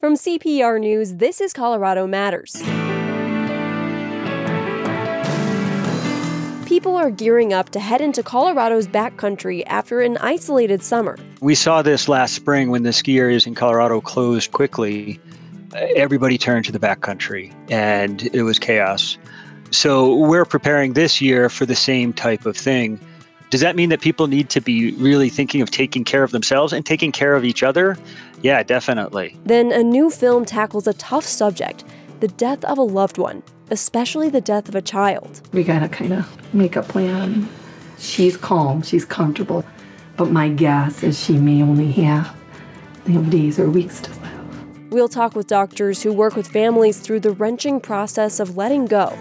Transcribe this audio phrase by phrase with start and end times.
[0.00, 2.56] From CPR News, this is Colorado Matters.
[6.66, 11.18] People are gearing up to head into Colorado's backcountry after an isolated summer.
[11.42, 15.20] We saw this last spring when the ski areas in Colorado closed quickly.
[15.74, 19.18] Everybody turned to the backcountry and it was chaos.
[19.70, 22.98] So we're preparing this year for the same type of thing.
[23.50, 26.72] Does that mean that people need to be really thinking of taking care of themselves
[26.72, 27.98] and taking care of each other?
[28.42, 29.36] Yeah, definitely.
[29.44, 31.84] Then a new film tackles a tough subject
[32.20, 35.40] the death of a loved one, especially the death of a child.
[35.52, 37.48] We gotta kind of make a plan.
[37.98, 39.64] She's calm, she's comfortable,
[40.16, 42.36] but my guess is she may only have
[43.06, 44.92] you know, days or weeks to live.
[44.92, 49.16] We'll talk with doctors who work with families through the wrenching process of letting go.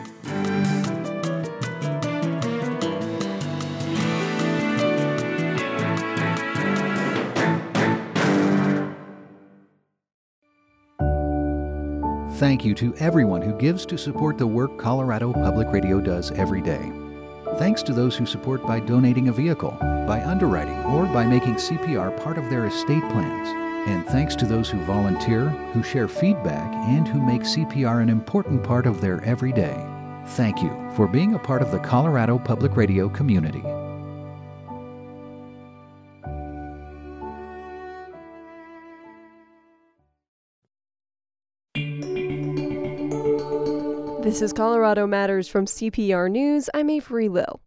[12.40, 16.62] Thank you to everyone who gives to support the work Colorado Public Radio does every
[16.62, 16.90] day.
[17.58, 19.76] Thanks to those who support by donating a vehicle,
[20.08, 23.50] by underwriting, or by making CPR part of their estate plans.
[23.90, 28.64] And thanks to those who volunteer, who share feedback, and who make CPR an important
[28.64, 29.86] part of their everyday.
[30.28, 33.64] Thank you for being a part of the Colorado Public Radio community.
[44.30, 46.70] This is Colorado Matters from CPR News.
[46.72, 47.62] I'm Avery Lill.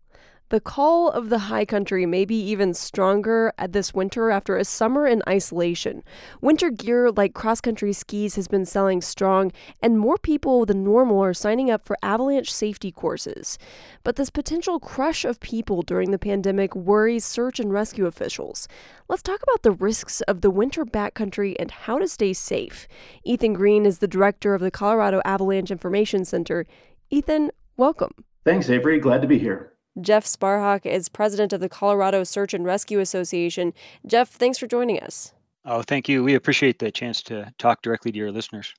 [0.52, 5.06] The call of the high country may be even stronger this winter after a summer
[5.06, 6.04] in isolation.
[6.42, 9.50] Winter gear like cross country skis has been selling strong,
[9.82, 13.56] and more people than normal are signing up for avalanche safety courses.
[14.04, 18.68] But this potential crush of people during the pandemic worries search and rescue officials.
[19.08, 22.86] Let's talk about the risks of the winter backcountry and how to stay safe.
[23.24, 26.66] Ethan Greene is the director of the Colorado Avalanche Information Center.
[27.08, 28.12] Ethan, welcome.
[28.44, 28.98] Thanks, Avery.
[28.98, 29.71] Glad to be here.
[30.00, 33.74] Jeff Sparhawk is president of the Colorado Search and Rescue Association.
[34.06, 35.34] Jeff, thanks for joining us.
[35.64, 36.24] Oh, thank you.
[36.24, 38.74] We appreciate the chance to talk directly to your listeners.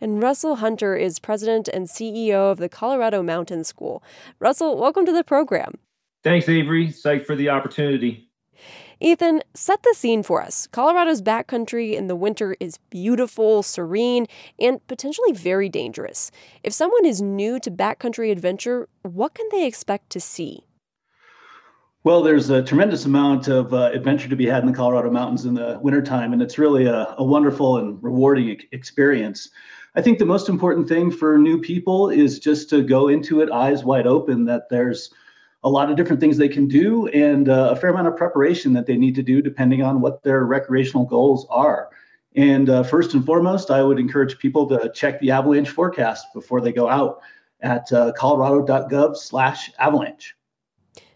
[0.00, 4.02] And Russell Hunter is president and CEO of the Colorado Mountain School.
[4.38, 5.78] Russell, welcome to the program.
[6.22, 6.88] Thanks, Avery.
[6.88, 8.29] Psyched for the opportunity.
[9.02, 10.66] Ethan, set the scene for us.
[10.66, 14.26] Colorado's backcountry in the winter is beautiful, serene,
[14.58, 16.30] and potentially very dangerous.
[16.62, 20.64] If someone is new to backcountry adventure, what can they expect to see?
[22.04, 25.46] Well, there's a tremendous amount of uh, adventure to be had in the Colorado mountains
[25.46, 29.48] in the wintertime, and it's really a, a wonderful and rewarding experience.
[29.94, 33.50] I think the most important thing for new people is just to go into it
[33.50, 35.10] eyes wide open that there's
[35.62, 38.72] a lot of different things they can do and uh, a fair amount of preparation
[38.72, 41.90] that they need to do depending on what their recreational goals are.
[42.36, 46.60] And uh, first and foremost, I would encourage people to check the avalanche forecast before
[46.60, 47.20] they go out
[47.60, 50.34] at uh, colorado.gov slash avalanche.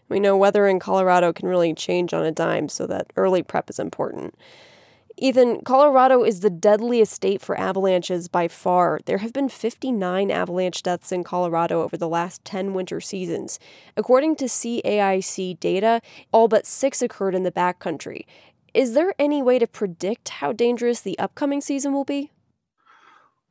[0.09, 3.69] We know weather in Colorado can really change on a dime, so that early prep
[3.69, 4.35] is important.
[5.17, 8.99] Ethan, Colorado is the deadliest state for avalanches by far.
[9.05, 13.57] There have been 59 avalanche deaths in Colorado over the last 10 winter seasons.
[13.95, 16.01] According to CAIC data,
[16.33, 18.25] all but six occurred in the backcountry.
[18.73, 22.31] Is there any way to predict how dangerous the upcoming season will be?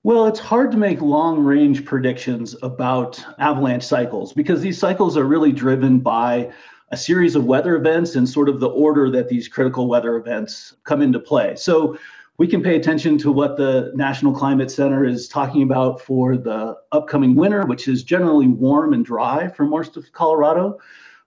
[0.03, 5.25] Well, it's hard to make long range predictions about avalanche cycles because these cycles are
[5.25, 6.53] really driven by
[6.95, 10.77] a series of weather events and sort of the order that these critical weather events
[10.85, 11.57] come into play.
[11.57, 11.99] So
[12.39, 16.77] we can pay attention to what the National Climate Center is talking about for the
[16.93, 20.79] upcoming winter, which is generally warm and dry for most of Colorado.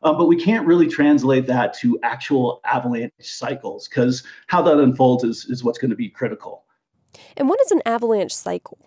[0.04, 5.26] Um, but we can't really translate that to actual avalanche cycles because how that unfolds
[5.26, 6.64] is, is what's going to be critical.
[7.36, 8.78] And what is an avalanche cycle?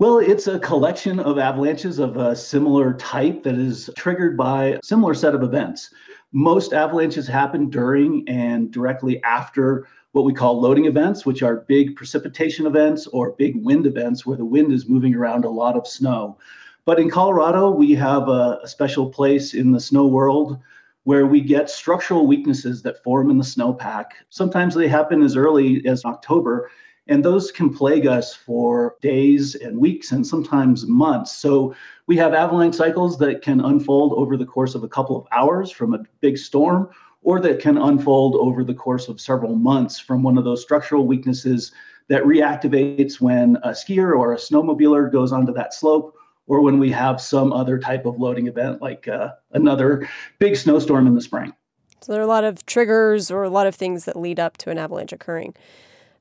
[0.00, 4.78] Well, it's a collection of avalanches of a similar type that is triggered by a
[4.82, 5.92] similar set of events.
[6.32, 11.96] Most avalanches happen during and directly after what we call loading events, which are big
[11.96, 15.86] precipitation events or big wind events where the wind is moving around a lot of
[15.86, 16.38] snow.
[16.86, 20.58] But in Colorado, we have a, a special place in the snow world
[21.04, 24.12] where we get structural weaknesses that form in the snowpack.
[24.30, 26.70] Sometimes they happen as early as October
[27.06, 31.32] and those can plague us for days and weeks and sometimes months.
[31.36, 31.74] So
[32.06, 35.70] we have avalanche cycles that can unfold over the course of a couple of hours
[35.70, 36.88] from a big storm,
[37.22, 41.06] or that can unfold over the course of several months from one of those structural
[41.06, 41.72] weaknesses
[42.08, 46.14] that reactivates when a skier or a snowmobiler goes onto that slope
[46.46, 50.08] or when we have some other type of loading event like uh, another
[50.38, 51.52] big snowstorm in the spring.
[52.00, 54.56] So there are a lot of triggers or a lot of things that lead up
[54.58, 55.54] to an avalanche occurring.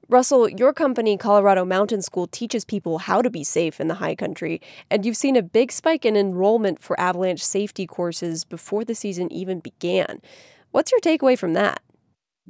[0.09, 4.15] Russell, your company, Colorado Mountain School, teaches people how to be safe in the high
[4.15, 4.59] country,
[4.89, 9.31] and you've seen a big spike in enrollment for avalanche safety courses before the season
[9.31, 10.19] even began.
[10.71, 11.83] What's your takeaway from that?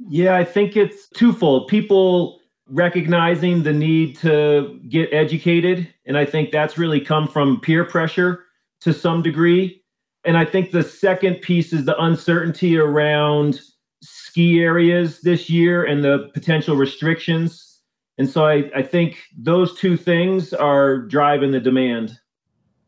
[0.08, 1.68] Yeah, I think it's twofold.
[1.68, 7.84] People recognizing the need to get educated, and I think that's really come from peer
[7.84, 8.44] pressure
[8.80, 9.82] to some degree.
[10.24, 13.60] And I think the second piece is the uncertainty around
[14.02, 17.80] ski areas this year and the potential restrictions.
[18.18, 22.18] And so I, I think those two things are driving the demand.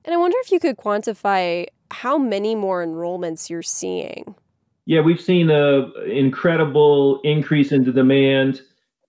[0.05, 4.35] And I wonder if you could quantify how many more enrollments you're seeing.
[4.85, 8.63] Yeah, we've seen an incredible increase in the demand.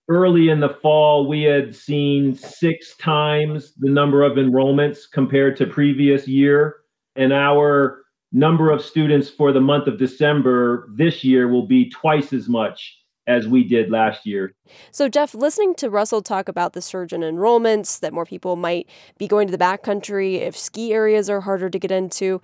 [0.08, 5.66] Early in the fall, we had seen six times the number of enrollments compared to
[5.66, 6.76] previous year,
[7.16, 8.03] and our
[8.34, 12.98] number of students for the month of December this year will be twice as much
[13.26, 14.54] as we did last year.
[14.92, 18.90] So, Jeff, listening to Russell talk about the surge in enrollments, that more people might
[19.18, 22.42] be going to the backcountry if ski areas are harder to get into,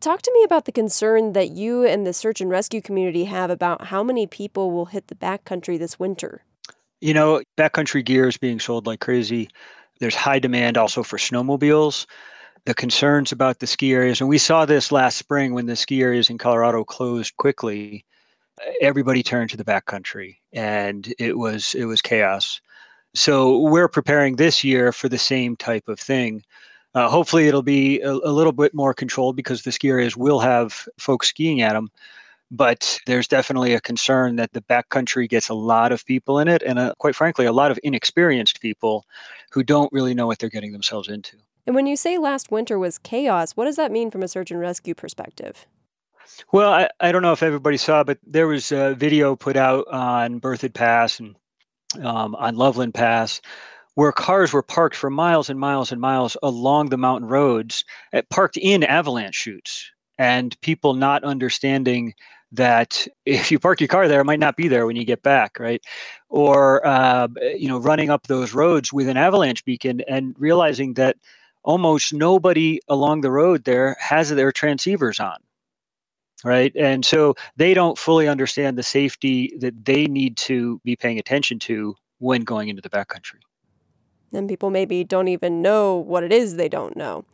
[0.00, 3.48] talk to me about the concern that you and the search and rescue community have
[3.50, 6.42] about how many people will hit the backcountry this winter.
[7.00, 9.48] You know, backcountry gear is being sold like crazy.
[10.00, 12.04] There's high demand also for snowmobiles
[12.64, 16.02] the concerns about the ski areas, and we saw this last spring when the ski
[16.02, 18.04] areas in Colorado closed quickly.
[18.80, 22.60] Everybody turned to the backcountry, and it was it was chaos.
[23.14, 26.42] So we're preparing this year for the same type of thing.
[26.94, 30.40] Uh, hopefully, it'll be a, a, little bit more controlled because the ski areas will
[30.40, 31.90] have folks skiing at them.
[32.50, 36.62] But there's definitely a concern that the backcountry gets a lot of people in it,
[36.62, 39.06] and uh, quite frankly, a lot of inexperienced people
[39.52, 41.36] who don't really know what they're getting themselves into.
[41.66, 44.50] And when you say last winter was chaos, what does that mean from a search
[44.50, 45.66] and rescue perspective?
[46.52, 49.86] Well, I, I don't know if everybody saw, but there was a video put out
[49.88, 51.36] on Berthoud Pass and
[52.02, 53.40] um, on Loveland Pass
[53.94, 58.22] where cars were parked for miles and miles and miles along the mountain roads, eh,
[58.30, 62.14] parked in avalanche chutes, and people not understanding
[62.52, 65.22] that if you park your car there, it might not be there when you get
[65.22, 65.82] back, right?
[66.28, 71.16] Or uh, you know, running up those roads with an avalanche beacon and realizing that
[71.62, 75.38] almost nobody along the road there has their transceivers on
[76.44, 76.74] right?
[76.76, 81.58] And so they don't fully understand the safety that they need to be paying attention
[81.60, 83.40] to when going into the backcountry.
[84.32, 87.24] And people maybe don't even know what it is they don't know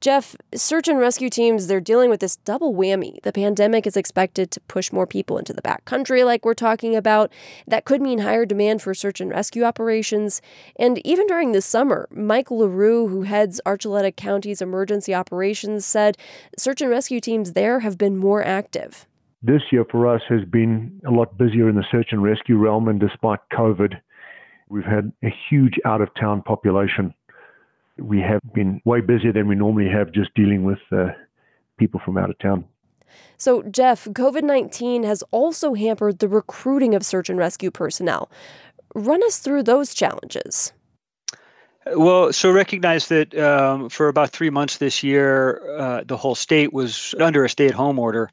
[0.00, 3.20] Jeff, search and rescue teams, they're dealing with this double whammy.
[3.22, 7.32] The pandemic is expected to push more people into the backcountry, like we're talking about.
[7.66, 10.40] That could mean higher demand for search and rescue operations.
[10.78, 16.16] And even during the summer, Mike Le Roux, who heads Archuleta County's emergency operations, said
[16.56, 19.04] search and rescue teams there have been more active.
[19.42, 22.86] This year for us has been a lot busier in the search and rescue realm,
[22.86, 23.94] and despite COVID,
[24.68, 27.14] we've had a huge out of town population
[27.98, 31.08] we have been way busier than we normally have just dealing with uh,
[31.78, 32.64] people from out of town.
[33.36, 38.30] So, Jeff, COVID 19 has also hampered the recruiting of search and rescue personnel.
[38.94, 40.72] Run us through those challenges.
[41.94, 46.72] Well, so recognize that um, for about three months this year, uh, the whole state
[46.72, 48.30] was under a stay at home order.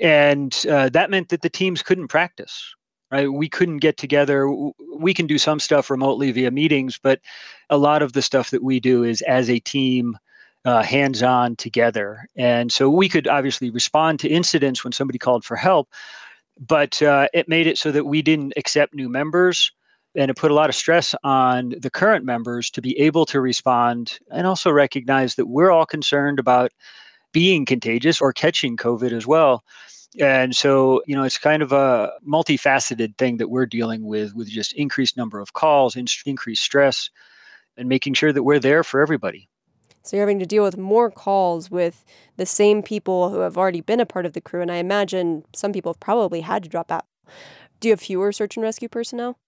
[0.00, 2.74] And uh, that meant that the teams couldn't practice
[3.10, 3.32] right?
[3.32, 4.48] We couldn't get together.
[4.94, 7.20] We can do some stuff remotely via meetings, but
[7.68, 10.18] a lot of the stuff that we do is as a team,
[10.64, 12.28] uh, hands on together.
[12.36, 15.88] And so we could obviously respond to incidents when somebody called for help,
[16.58, 19.72] but uh, it made it so that we didn't accept new members.
[20.16, 23.40] And it put a lot of stress on the current members to be able to
[23.40, 26.72] respond and also recognize that we're all concerned about
[27.32, 29.62] being contagious or catching COVID as well
[30.18, 34.48] and so you know it's kind of a multifaceted thing that we're dealing with with
[34.48, 37.10] just increased number of calls increased stress
[37.76, 39.48] and making sure that we're there for everybody.
[40.02, 42.04] So you're having to deal with more calls with
[42.36, 45.44] the same people who have already been a part of the crew and i imagine
[45.54, 47.06] some people have probably had to drop out.
[47.78, 49.38] Do you have fewer search and rescue personnel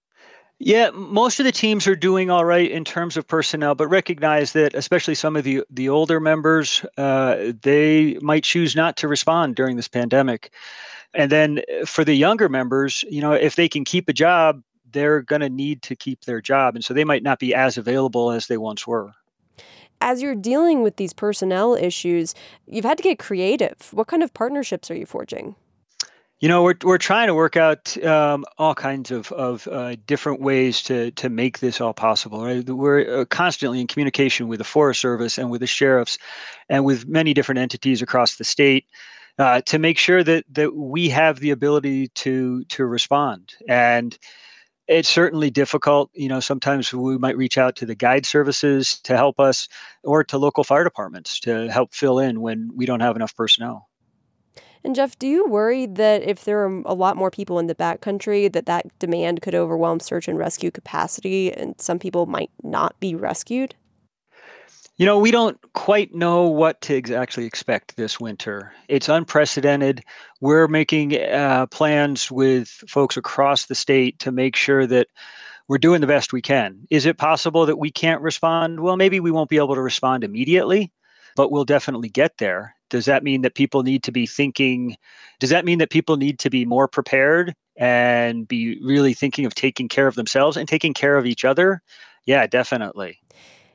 [0.64, 4.52] yeah, most of the teams are doing all right in terms of personnel, but recognize
[4.52, 9.56] that especially some of the the older members, uh, they might choose not to respond
[9.56, 10.52] during this pandemic.
[11.14, 14.62] And then uh, for the younger members, you know, if they can keep a job,
[14.92, 17.76] they're going to need to keep their job, and so they might not be as
[17.76, 19.12] available as they once were.
[20.00, 22.36] As you're dealing with these personnel issues,
[22.68, 23.88] you've had to get creative.
[23.90, 25.56] What kind of partnerships are you forging?
[26.42, 30.40] You know, we're we're trying to work out um, all kinds of of uh, different
[30.40, 32.44] ways to to make this all possible.
[32.44, 36.18] Right, we're uh, constantly in communication with the Forest Service and with the sheriffs,
[36.68, 38.86] and with many different entities across the state.
[39.38, 44.18] Uh, to make sure that that we have the ability to to respond and
[44.88, 46.10] it's certainly difficult.
[46.14, 49.68] You know, sometimes we might reach out to the guide services to help us
[50.04, 53.88] or to local fire departments to help fill in when we don't have enough personnel.
[54.84, 57.74] And Jeff, do you worry that if there are a lot more people in the
[57.74, 62.98] backcountry, that that demand could overwhelm search and rescue capacity, and some people might not
[62.98, 63.76] be rescued?
[64.96, 68.72] You know, we don't quite know what to actually expect this winter.
[68.88, 70.04] It's unprecedented.
[70.40, 75.06] We're making uh, plans with folks across the state to make sure that
[75.68, 76.86] we're doing the best we can.
[76.90, 78.80] Is it possible that we can't respond?
[78.80, 80.92] Well, maybe we won't be able to respond immediately,
[81.36, 82.74] but we'll definitely get there.
[82.92, 84.98] Does that mean that people need to be thinking?
[85.40, 89.54] Does that mean that people need to be more prepared and be really thinking of
[89.54, 91.80] taking care of themselves and taking care of each other?
[92.26, 93.18] Yeah, definitely.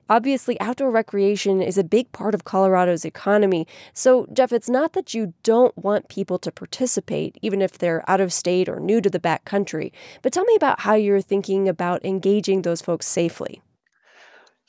[0.08, 3.66] Obviously, outdoor recreation is a big part of Colorado's economy.
[3.92, 8.22] So, Jeff, it's not that you don't want people to participate, even if they're out
[8.22, 9.92] of state or new to the backcountry.
[10.22, 13.64] But tell me about how you're thinking about engaging those folks safely.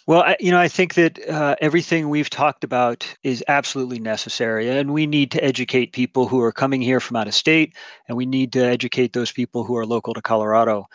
[0.09, 4.71] Well, I, you know, I think that uh, everything we've talked about is absolutely necessary,
[4.71, 7.75] and we need to educate people who are coming here from out of state,
[8.09, 10.87] and we need to educate those people who are local to Colorado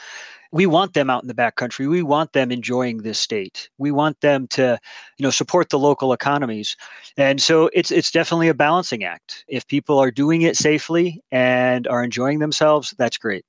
[0.51, 1.89] we want them out in the backcountry.
[1.89, 3.70] We want them enjoying this state.
[3.77, 4.79] We want them to,
[5.17, 6.75] you know, support the local economies.
[7.17, 9.46] And so it's it's definitely a balancing act.
[9.48, 13.46] If people are doing it safely and are enjoying themselves, that's great.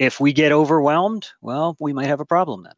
[0.00, 2.74] If we get overwhelmed, well, we might have a problem then.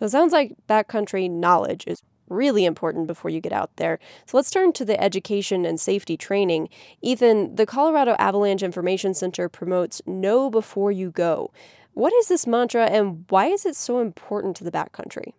[0.00, 3.98] So it sounds like backcountry knowledge is really important before you get out there.
[4.24, 6.70] So let's turn to the education and safety training.
[7.02, 11.52] Ethan, the Colorado Avalanche Information Center promotes know before you go.
[11.92, 15.34] What is this mantra and why is it so important to the backcountry?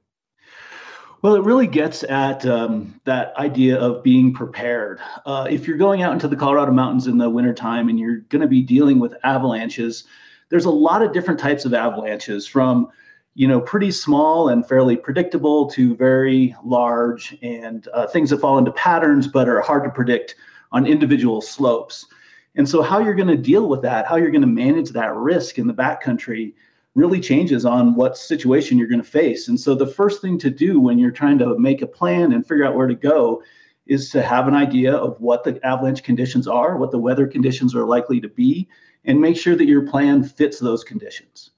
[1.24, 5.00] Well, it really gets at um, that idea of being prepared.
[5.26, 8.42] Uh, if you're going out into the Colorado mountains in the wintertime and you're going
[8.42, 10.04] to be dealing with avalanches,
[10.50, 12.90] there's a lot of different types of avalanches from
[13.34, 18.58] you know pretty small and fairly predictable to very large and uh, things that fall
[18.58, 20.36] into patterns but are hard to predict
[20.72, 22.08] on individual slopes
[22.56, 25.16] and so, how you're going to deal with that, how you're going to manage that
[25.16, 26.54] risk in the backcountry,
[26.96, 29.48] really changes on what situation you're going to face.
[29.48, 32.46] And so, the first thing to do when you're trying to make a plan and
[32.46, 33.42] figure out where to go
[33.86, 37.74] is to have an idea of what the avalanche conditions are, what the weather conditions
[37.74, 38.68] are likely to be,
[39.06, 41.52] and make sure that your plan fits those conditions.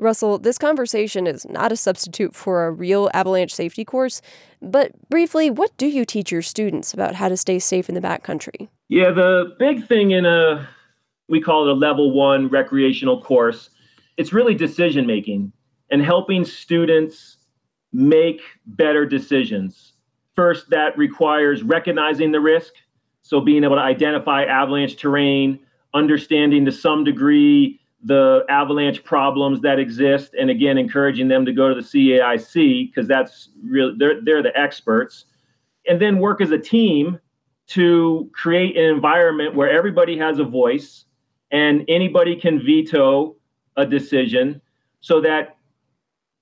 [0.00, 4.22] Russell, this conversation is not a substitute for a real avalanche safety course,
[4.62, 8.00] but briefly, what do you teach your students about how to stay safe in the
[8.00, 8.68] backcountry?
[8.88, 10.68] Yeah, the big thing in a,
[11.28, 13.70] we call it a level one recreational course,
[14.16, 15.52] it's really decision making
[15.90, 17.36] and helping students
[17.92, 19.92] make better decisions.
[20.34, 22.72] First, that requires recognizing the risk.
[23.22, 25.60] So, being able to identify avalanche terrain,
[25.94, 31.68] understanding to some degree the avalanche problems that exist, and again, encouraging them to go
[31.68, 35.26] to the CAIC because that's really they're they're the experts,
[35.86, 37.18] and then work as a team
[37.66, 41.04] to create an environment where everybody has a voice
[41.52, 43.36] and anybody can veto
[43.76, 44.60] a decision,
[45.00, 45.56] so that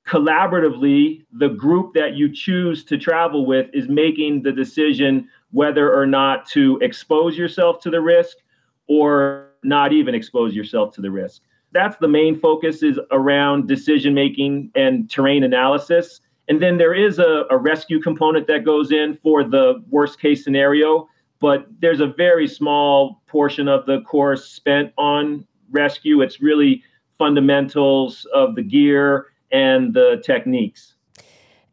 [0.06, 6.06] collaboratively the group that you choose to travel with is making the decision whether or
[6.06, 8.38] not to expose yourself to the risk
[8.86, 14.14] or not even expose yourself to the risk that's the main focus is around decision
[14.14, 16.20] making and terrain analysis.
[16.48, 20.42] And then there is a, a, rescue component that goes in for the worst case
[20.42, 21.08] scenario,
[21.40, 26.22] but there's a very small portion of the course spent on rescue.
[26.22, 26.82] It's really
[27.18, 30.94] fundamentals of the gear and the techniques.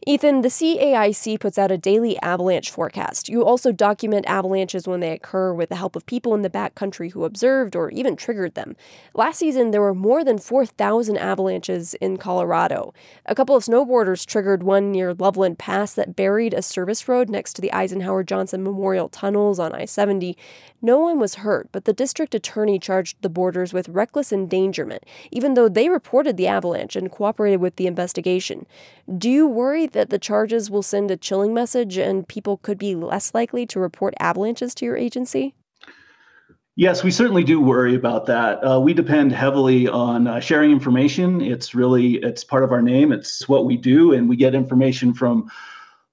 [0.08, 3.28] Ethan, the CAIC puts out a daily avalanche forecast.
[3.28, 7.12] You also document avalanches when they occur with the help of people in the backcountry
[7.12, 8.76] who observed or even triggered them.
[9.16, 12.94] Last season, there were more than 4,000 avalanches in Colorado.
[13.26, 17.54] A couple of snowboarders triggered one near Loveland Pass that buried a service road next
[17.54, 20.38] to the Eisenhower Johnson Memorial Tunnels on I 70.
[20.84, 25.56] No one was hurt, but the district attorney charged the boarders with reckless endangerment, even
[25.56, 28.68] though they reported the avalanche and cooperated with the investigation.
[29.18, 32.94] Do you worry that the charges will send a chilling message and people could be
[32.96, 35.56] less likely to report avalanches to your agency?
[36.76, 38.60] Yes, we certainly do worry about that.
[38.60, 41.40] Uh, we depend heavily on uh, sharing information.
[41.40, 43.14] It's really it's part of our name.
[43.14, 45.50] It's what we do, and we get information from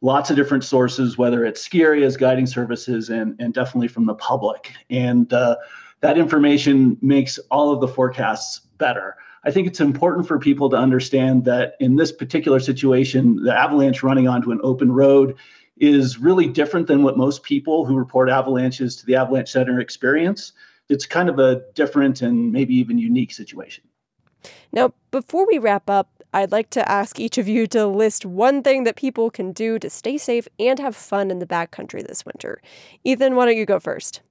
[0.03, 4.15] lots of different sources, whether it's ski areas, guiding services, and and definitely from the
[4.15, 4.73] public.
[4.89, 5.57] And uh,
[6.01, 9.17] that information makes all of the forecasts better.
[9.45, 14.03] I think it's important for people to understand that in this particular situation, the avalanche
[14.03, 15.37] running onto an open road
[15.79, 20.53] is really different than what most people who report avalanches to the Avalanche Center experience.
[20.89, 23.85] It's kind of a different and maybe even unique situation.
[24.73, 28.63] Now, before we wrap up, I'd like to ask each of you to list one
[28.63, 32.25] thing that people can do to stay safe and have fun in the backcountry this
[32.25, 32.63] winter.
[33.05, 34.23] Ethan, why don't you go first?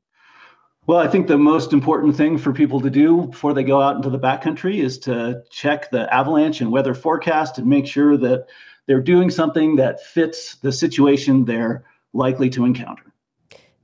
[0.92, 3.96] Well, I think the most important thing for people to do before they go out
[3.96, 8.48] into the backcountry is to check the avalanche and weather forecast and make sure that
[8.88, 13.06] they're doing something that fits the situation they're likely to encounter.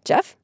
[0.04, 0.36] Jeff?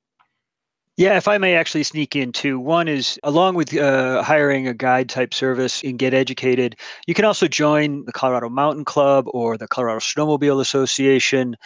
[0.95, 2.57] Yeah, if I may actually sneak in too.
[2.57, 6.77] One is along with uh, hiring a guide type service and get educated,
[7.07, 11.57] you can also join the Colorado Mountain Club or the Colorado Snowmobile Association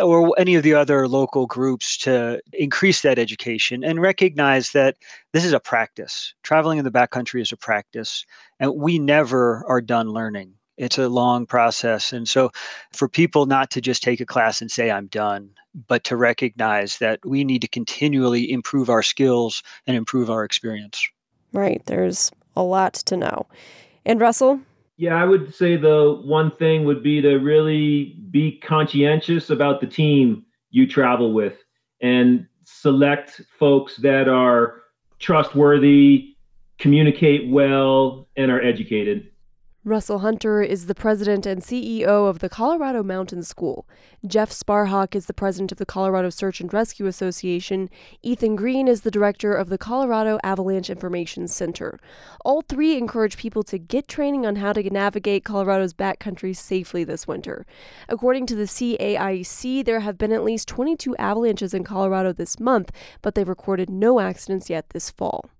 [0.00, 4.96] or any of the other local groups to increase that education and recognize that
[5.32, 6.34] this is a practice.
[6.42, 8.24] Traveling in the backcountry is a practice,
[8.58, 10.54] and we never are done learning.
[10.78, 12.12] It's a long process.
[12.12, 12.50] And so,
[12.92, 15.50] for people not to just take a class and say, I'm done,
[15.86, 21.06] but to recognize that we need to continually improve our skills and improve our experience.
[21.52, 21.82] Right.
[21.86, 23.46] There's a lot to know.
[24.04, 24.60] And Russell?
[24.96, 29.86] Yeah, I would say the one thing would be to really be conscientious about the
[29.86, 31.54] team you travel with
[32.00, 34.82] and select folks that are
[35.18, 36.36] trustworthy,
[36.78, 39.31] communicate well, and are educated.
[39.84, 43.84] Russell Hunter is the president and CEO of the Colorado Mountain School.
[44.24, 47.90] Jeff Sparhawk is the president of the Colorado Search and Rescue Association.
[48.22, 51.98] Ethan Greene is the director of the Colorado Avalanche Information Center.
[52.44, 57.26] All three encourage people to get training on how to navigate Colorado's backcountry safely this
[57.26, 57.66] winter.
[58.08, 62.92] According to the CAIC, there have been at least 22 avalanches in Colorado this month,
[63.20, 65.50] but they've recorded no accidents yet this fall.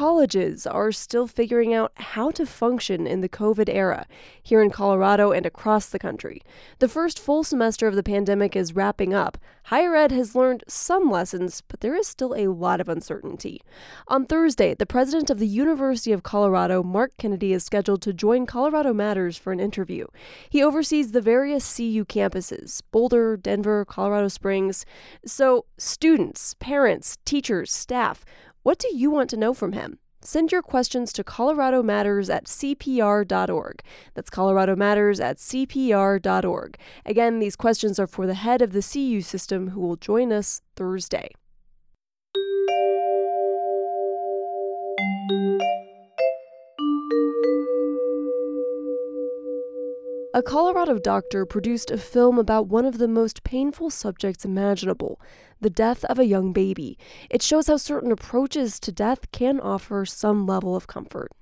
[0.00, 4.06] Colleges are still figuring out how to function in the COVID era
[4.42, 6.40] here in Colorado and across the country.
[6.78, 9.36] The first full semester of the pandemic is wrapping up.
[9.64, 13.60] Higher ed has learned some lessons, but there is still a lot of uncertainty.
[14.08, 18.46] On Thursday, the president of the University of Colorado, Mark Kennedy, is scheduled to join
[18.46, 20.06] Colorado Matters for an interview.
[20.48, 24.86] He oversees the various CU campuses Boulder, Denver, Colorado Springs.
[25.26, 28.24] So, students, parents, teachers, staff,
[28.70, 29.98] what do you want to know from him?
[30.20, 33.82] Send your questions to Colorado Matters at CPR.org.
[34.14, 36.78] That's Colorado Matters at CPR.org.
[37.04, 40.62] Again, these questions are for the head of the CU system who will join us
[40.76, 41.32] Thursday.
[50.32, 55.20] A Colorado doctor produced a film about one of the most painful subjects imaginable
[55.60, 56.96] the death of a young baby.
[57.28, 61.32] It shows how certain approaches to death can offer some level of comfort.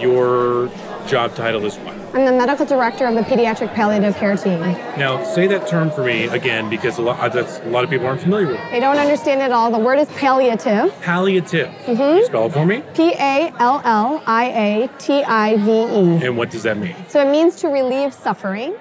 [0.00, 0.70] Your
[1.06, 1.94] job title is what?
[2.14, 4.60] I'm the medical director of the pediatric palliative care team.
[4.60, 8.06] Now, say that term for me again because a lot, that's, a lot of people
[8.06, 8.70] aren't familiar with it.
[8.70, 9.70] They don't understand it all.
[9.70, 10.98] The word is palliative.
[11.02, 11.68] Palliative.
[11.68, 12.26] Mm-hmm.
[12.26, 12.82] Spell it for me.
[12.94, 16.26] P A L L I A T I V E.
[16.26, 16.94] And what does that mean?
[17.08, 18.74] So it means to relieve suffering.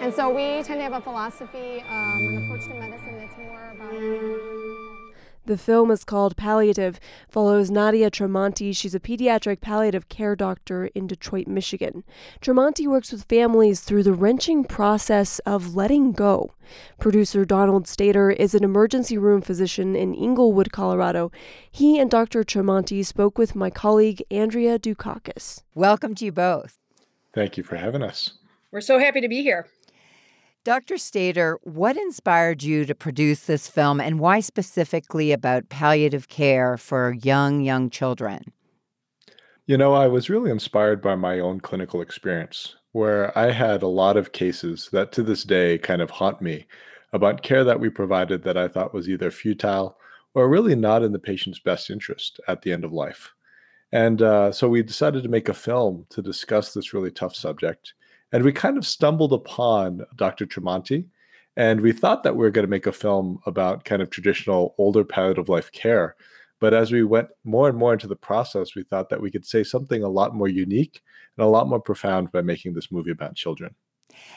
[0.00, 3.72] And so we tend to have a philosophy, um, an approach to medicine that's more
[3.74, 4.57] about.
[5.48, 8.76] The film is called Palliative, follows Nadia Tremonti.
[8.76, 12.04] She's a pediatric palliative care doctor in Detroit, Michigan.
[12.42, 16.52] Tremonti works with families through the wrenching process of letting go.
[17.00, 21.32] Producer Donald Stader is an emergency room physician in Englewood, Colorado.
[21.70, 22.44] He and Dr.
[22.44, 25.62] Tremonti spoke with my colleague Andrea Dukakis.
[25.74, 26.76] Welcome to you both.
[27.32, 28.34] Thank you for having us.
[28.70, 29.66] We're so happy to be here.
[30.68, 30.96] Dr.
[30.96, 37.14] Stader, what inspired you to produce this film and why specifically about palliative care for
[37.22, 38.52] young, young children?
[39.64, 43.88] You know, I was really inspired by my own clinical experience, where I had a
[43.88, 46.66] lot of cases that to this day kind of haunt me
[47.14, 49.96] about care that we provided that I thought was either futile
[50.34, 53.32] or really not in the patient's best interest at the end of life.
[53.90, 57.94] And uh, so we decided to make a film to discuss this really tough subject
[58.32, 60.46] and we kind of stumbled upon Dr.
[60.46, 61.06] Tremonti,
[61.56, 64.74] and we thought that we were going to make a film about kind of traditional
[64.78, 66.14] older palliative life care.
[66.60, 69.46] But as we went more and more into the process, we thought that we could
[69.46, 71.02] say something a lot more unique
[71.36, 73.74] and a lot more profound by making this movie about children.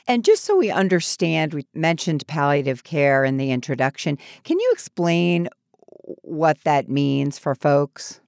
[0.07, 4.17] And just so we understand, we mentioned palliative care in the introduction.
[4.43, 5.49] Can you explain
[6.21, 8.19] what that means for folks?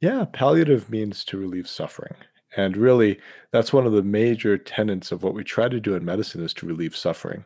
[0.00, 2.14] Yeah, palliative means to relieve suffering.
[2.56, 3.18] And really,
[3.52, 6.54] that's one of the major tenets of what we try to do in medicine is
[6.54, 7.44] to relieve suffering.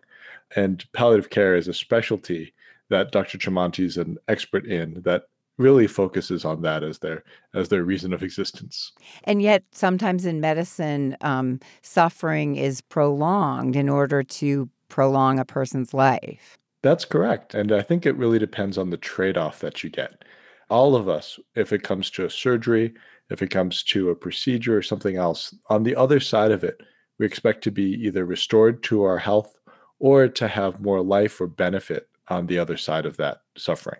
[0.57, 2.55] And palliative care is a specialty
[2.91, 3.39] that Dr.
[3.39, 5.25] Tremonti is an expert in that
[5.59, 7.23] really focuses on that as their
[7.55, 8.93] as their reason of existence.
[9.25, 15.95] And yet, sometimes in medicine, um, suffering is prolonged in order to prolong a person's
[15.95, 16.59] life.
[16.83, 17.55] That's correct.
[17.55, 20.23] And I think it really depends on the trade off that you get.
[20.69, 22.95] All of us, if it comes to a surgery,
[23.35, 26.81] if it comes to a procedure or something else, on the other side of it,
[27.19, 29.59] we expect to be either restored to our health
[29.99, 33.99] or to have more life or benefit on the other side of that suffering.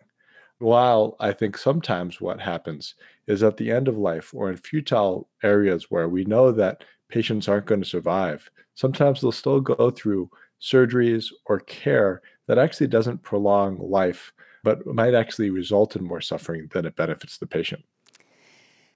[0.61, 2.95] While I think sometimes what happens
[3.27, 7.49] is at the end of life or in futile areas where we know that patients
[7.49, 10.31] aren't going to survive, sometimes they'll still go through
[10.63, 16.69] surgeries or care that actually doesn't prolong life, but might actually result in more suffering
[16.73, 17.85] than it benefits the patient.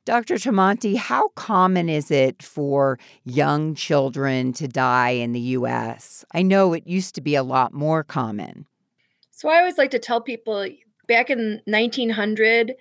[0.05, 0.37] Dr.
[0.37, 6.25] Tremonti, how common is it for young children to die in the US?
[6.33, 8.67] I know it used to be a lot more common.
[9.31, 10.67] So I always like to tell people
[11.07, 12.75] back in 1900,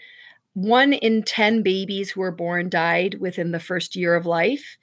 [0.53, 4.77] one in 10 babies who were born died within the first year of life.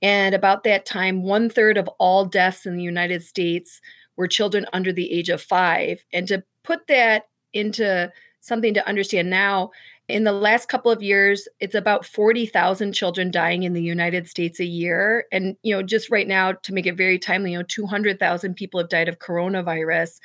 [0.00, 3.80] And about that time, one third of all deaths in the United States
[4.16, 6.04] were children under the age of five.
[6.12, 9.70] And to put that into something to understand now,
[10.08, 14.60] in the last couple of years, it's about 40,000 children dying in the United States
[14.60, 15.26] a year.
[15.32, 18.80] And, you know, just right now, to make it very timely, you know, 200,000 people
[18.80, 20.20] have died of coronavirus,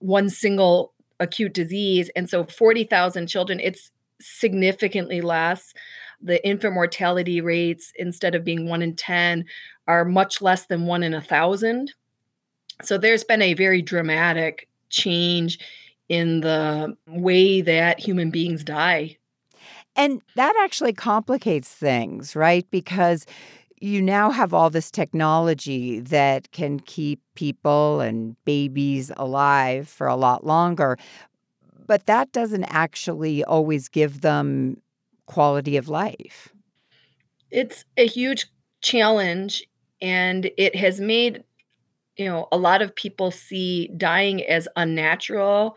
[0.00, 2.10] one single acute disease.
[2.16, 5.72] And so 40,000 children, it's significantly less
[6.22, 9.44] the infant mortality rates, instead of being one in 10,
[9.88, 11.92] are much less than one in a thousand.
[12.82, 15.58] So there's been a very dramatic change
[16.12, 19.16] in the way that human beings die.
[19.96, 22.70] And that actually complicates things, right?
[22.70, 23.24] Because
[23.80, 30.14] you now have all this technology that can keep people and babies alive for a
[30.14, 30.98] lot longer.
[31.86, 34.82] But that doesn't actually always give them
[35.24, 36.50] quality of life?
[37.50, 38.48] It's a huge
[38.82, 39.66] challenge
[40.02, 41.44] and it has made
[42.16, 45.76] you know a lot of people see dying as unnatural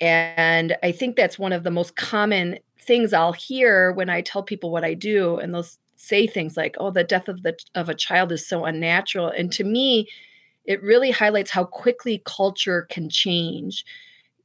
[0.00, 4.42] and I think that's one of the most common things I'll hear when I tell
[4.42, 7.88] people what I do and they'll say things like oh the death of the of
[7.88, 10.08] a child is so unnatural and to me
[10.64, 13.84] it really highlights how quickly culture can change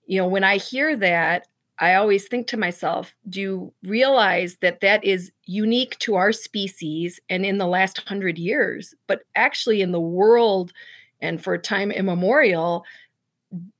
[0.05, 1.47] you know when I hear that
[1.79, 7.21] I always think to myself, do you realize that that is unique to our species
[7.29, 8.93] and in the last hundred years?
[9.07, 10.73] But actually, in the world
[11.21, 12.83] and for time immemorial,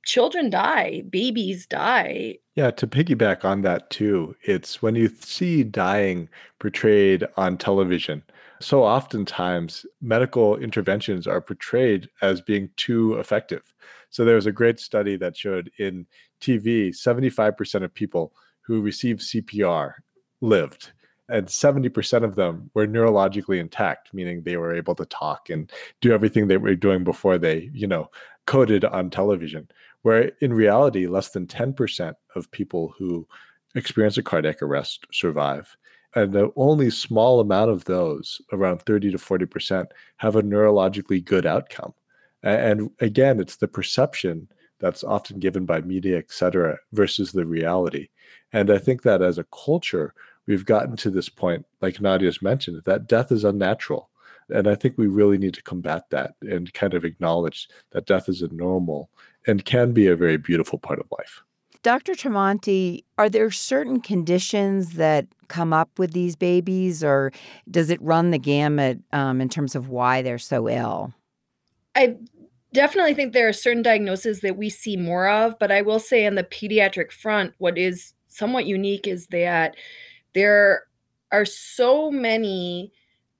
[0.04, 2.38] children die, babies die.
[2.54, 6.28] Yeah, to piggyback on that too, it's when you see dying
[6.58, 8.22] portrayed on television,
[8.60, 13.72] so oftentimes medical interventions are portrayed as being too effective.
[14.10, 16.06] So there was a great study that showed in
[16.40, 19.94] TV, 75% of people who received CPR
[20.40, 20.92] lived,
[21.28, 26.12] and 70% of them were neurologically intact, meaning they were able to talk and do
[26.12, 28.10] everything they were doing before they, you know,
[28.50, 29.68] coded on television.
[30.02, 33.28] Where in reality, less than 10% of people who
[33.76, 35.76] experience a cardiac arrest survive.
[36.16, 39.86] And the only small amount of those, around 30 to 40%,
[40.16, 41.94] have a neurologically good outcome.
[42.42, 44.48] And again, it's the perception
[44.80, 48.08] that's often given by media, et cetera, versus the reality.
[48.52, 50.12] And I think that as a culture,
[50.48, 54.09] we've gotten to this point, like Nadia's mentioned, that death is unnatural.
[54.50, 58.28] And I think we really need to combat that and kind of acknowledge that death
[58.28, 59.10] is a normal
[59.46, 61.42] and can be a very beautiful part of life.
[61.82, 62.12] Dr.
[62.12, 67.32] Tremonti, are there certain conditions that come up with these babies, or
[67.70, 71.14] does it run the gamut um, in terms of why they're so ill?
[71.94, 72.16] I
[72.74, 76.26] definitely think there are certain diagnoses that we see more of, but I will say
[76.26, 79.74] on the pediatric front, what is somewhat unique is that
[80.34, 80.84] there
[81.32, 82.92] are so many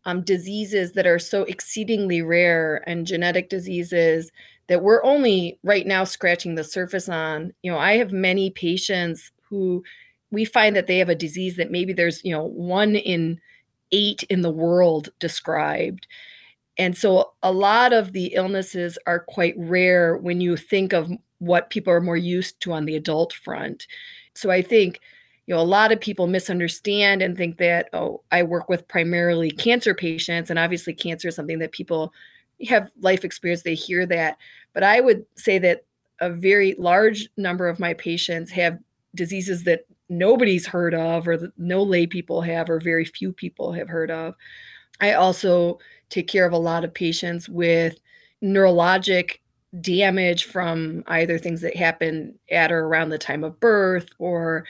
[0.05, 4.31] um, diseases that are so exceedingly rare and genetic diseases
[4.69, 7.53] that we're only right now scratching the surface on.
[7.63, 9.83] You know, I have many patients who
[10.31, 13.41] we find that they have a disease that maybe there's, you know, one in
[13.93, 16.07] eight in the world described.
[16.79, 21.71] And so a lot of the illnesses are quite rare when you think of what
[21.71, 23.87] people are more used to on the adult front.
[24.35, 25.01] So I think
[25.47, 29.51] you know a lot of people misunderstand and think that oh I work with primarily
[29.51, 32.13] cancer patients and obviously cancer is something that people
[32.69, 34.37] have life experience they hear that
[34.73, 35.85] but I would say that
[36.21, 38.79] a very large number of my patients have
[39.15, 43.89] diseases that nobody's heard of or no lay people have or very few people have
[43.89, 44.35] heard of.
[45.01, 45.79] I also
[46.11, 47.99] take care of a lot of patients with
[48.43, 49.39] neurologic
[49.81, 54.65] damage from either things that happen at or around the time of birth or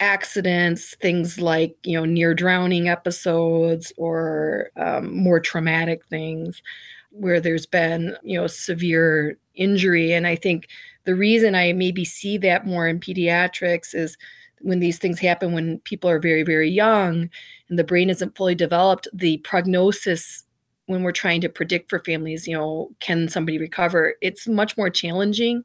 [0.00, 6.62] accidents, things like you know near drowning episodes or um, more traumatic things
[7.10, 10.12] where there's been you know severe injury.
[10.12, 10.68] And I think
[11.04, 14.16] the reason I maybe see that more in pediatrics is
[14.60, 17.28] when these things happen when people are very, very young
[17.68, 20.44] and the brain isn't fully developed, the prognosis
[20.86, 24.14] when we're trying to predict for families, you know, can somebody recover?
[24.20, 25.62] It's much more challenging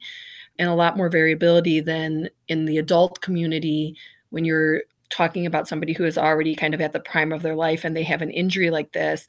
[0.57, 3.95] and a lot more variability than in the adult community
[4.29, 7.55] when you're talking about somebody who is already kind of at the prime of their
[7.55, 9.27] life and they have an injury like this.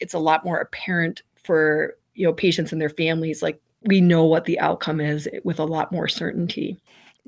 [0.00, 4.24] It's a lot more apparent for, you know, patients and their families like we know
[4.24, 6.78] what the outcome is with a lot more certainty.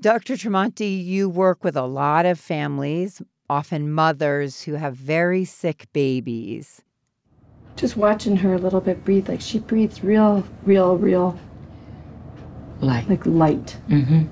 [0.01, 0.35] Dr.
[0.35, 6.83] Tremonti, you work with a lot of families, often mothers who have very sick babies.
[7.77, 11.39] Just watching her a little bit breathe, like she breathes real, real, real
[12.81, 13.09] light.
[13.09, 13.77] Like light.
[13.89, 14.25] Mm-hmm.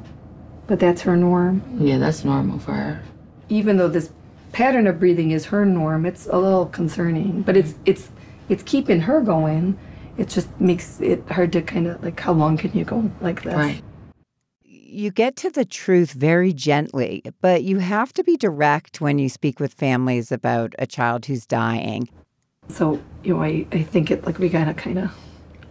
[0.69, 1.63] But that's her norm.
[1.81, 3.03] Yeah, that's normal for her.
[3.49, 4.13] Even though this
[4.53, 7.43] pattern of breathing is her norm, it's a little concerning.
[7.43, 8.11] But it's it's
[8.49, 9.77] it's keeping her going.
[10.19, 13.43] It just makes it hard to kind of like how long can you go like
[13.43, 13.55] this?
[13.55, 13.83] Right.
[14.63, 19.29] You get to the truth very gently, but you have to be direct when you
[19.29, 22.09] speak with families about a child who's dying.
[22.69, 25.11] So, you know, I, I think it like we gotta kind of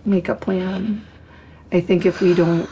[0.06, 1.06] make a plan.
[1.72, 2.68] I think if we don't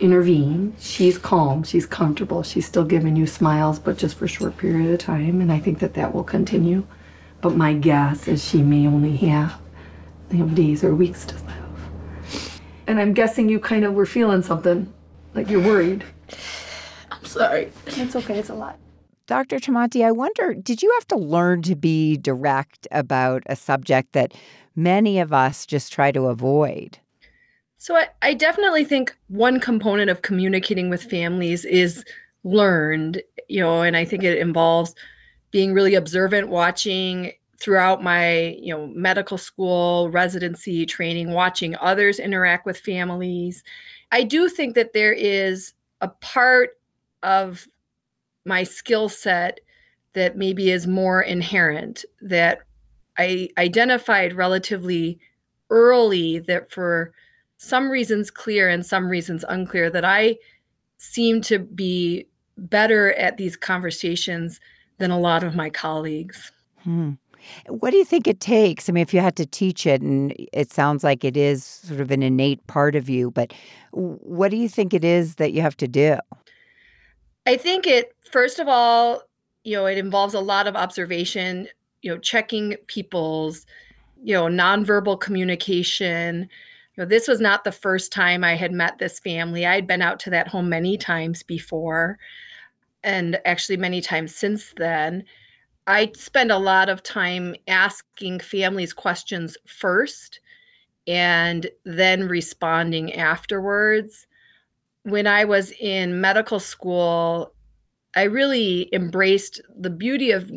[0.00, 4.56] intervene, she's calm, she's comfortable, she's still giving you smiles, but just for a short
[4.56, 5.40] period of time.
[5.40, 6.86] And I think that that will continue.
[7.40, 9.60] But my guess is she may only have
[10.30, 12.60] you know, days or weeks to live.
[12.86, 14.92] And I'm guessing you kind of were feeling something,
[15.34, 16.04] like you're worried.
[17.10, 17.70] I'm sorry.
[17.86, 18.78] It's okay, it's a lot.
[19.26, 19.58] Dr.
[19.58, 24.32] Tremonti, I wonder, did you have to learn to be direct about a subject that
[24.74, 26.98] many of us just try to avoid?
[27.78, 32.04] So I, I definitely think one component of communicating with families is
[32.42, 34.94] learned, you know, and I think it involves
[35.52, 42.66] being really observant, watching throughout my, you know, medical school, residency, training, watching others interact
[42.66, 43.62] with families.
[44.12, 46.78] I do think that there is a part
[47.22, 47.66] of
[48.44, 49.60] my skill set
[50.14, 52.60] that maybe is more inherent that
[53.18, 55.18] I identified relatively
[55.70, 57.12] early that for
[57.58, 60.38] some reasons clear and some reasons unclear that I
[60.96, 64.60] seem to be better at these conversations
[64.98, 66.50] than a lot of my colleagues.
[66.82, 67.12] Hmm.
[67.68, 68.88] What do you think it takes?
[68.88, 72.00] I mean, if you had to teach it, and it sounds like it is sort
[72.00, 73.52] of an innate part of you, but
[73.92, 76.16] what do you think it is that you have to do?
[77.46, 79.22] I think it, first of all,
[79.64, 81.68] you know, it involves a lot of observation,
[82.02, 83.66] you know, checking people's,
[84.22, 86.48] you know, nonverbal communication.
[86.98, 89.64] Know, this was not the first time I had met this family.
[89.64, 92.18] I had been out to that home many times before,
[93.02, 95.24] and actually many times since then.
[95.86, 100.40] I spend a lot of time asking families questions first
[101.06, 104.26] and then responding afterwards
[105.08, 107.54] when I was in medical school,
[108.14, 110.50] I really embraced the beauty of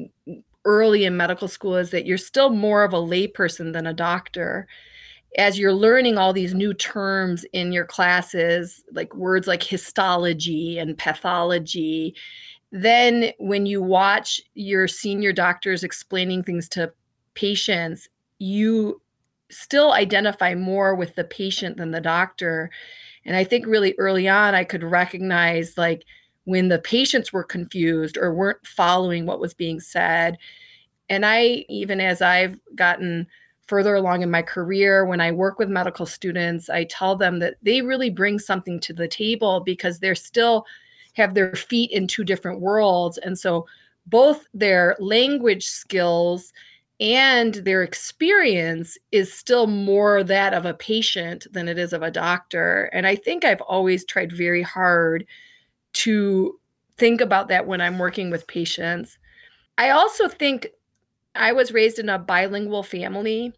[0.65, 4.67] early in medical school is that you're still more of a layperson than a doctor.
[5.37, 10.97] As you're learning all these new terms in your classes, like words like histology and
[10.97, 12.15] pathology,
[12.71, 16.91] then when you watch your senior doctors explaining things to
[17.33, 19.01] patients, you
[19.49, 22.69] still identify more with the patient than the doctor
[23.25, 26.03] and I think really early on, I could recognize like
[26.45, 30.37] when the patients were confused or weren't following what was being said.
[31.09, 33.27] And I, even as I've gotten
[33.71, 37.55] further along in my career, when I work with medical students, I tell them that
[37.63, 40.65] they really bring something to the table because they're still
[41.13, 43.17] have their feet in two different worlds.
[43.19, 43.65] And so
[44.07, 46.51] both their language skills
[46.99, 52.11] and their experience is still more that of a patient than it is of a
[52.11, 52.89] doctor.
[52.91, 55.25] And I think I've always tried very hard
[55.93, 56.59] to
[56.97, 59.17] think about that when I'm working with patients.
[59.77, 60.67] I also think
[61.35, 63.53] I was raised in a bilingual family.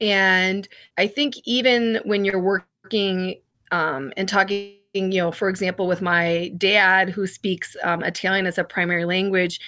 [0.00, 3.40] And I think even when you're working
[3.72, 8.58] um, and talking, you know, for example, with my dad who speaks um, Italian as
[8.58, 9.60] a primary language,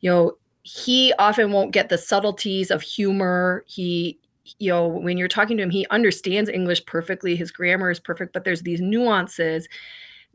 [0.00, 3.64] you know, he often won't get the subtleties of humor.
[3.66, 4.18] He,
[4.58, 7.36] you know, when you're talking to him, he understands English perfectly.
[7.36, 9.68] His grammar is perfect, but there's these nuances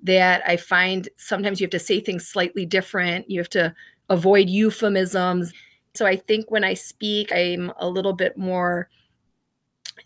[0.03, 3.29] that I find sometimes you have to say things slightly different.
[3.29, 3.73] You have to
[4.10, 5.53] avoid euphemisms.
[5.93, 8.89] So I think when I speak, I'm a little bit more.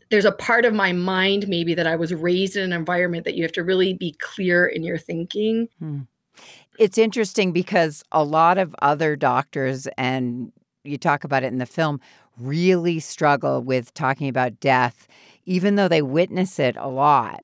[0.09, 3.35] There's a part of my mind maybe that I was raised in an environment that
[3.35, 5.67] you have to really be clear in your thinking.
[5.79, 6.01] Hmm.
[6.77, 10.51] It's interesting because a lot of other doctors, and
[10.83, 11.99] you talk about it in the film,
[12.37, 15.07] really struggle with talking about death,
[15.45, 17.43] even though they witness it a lot.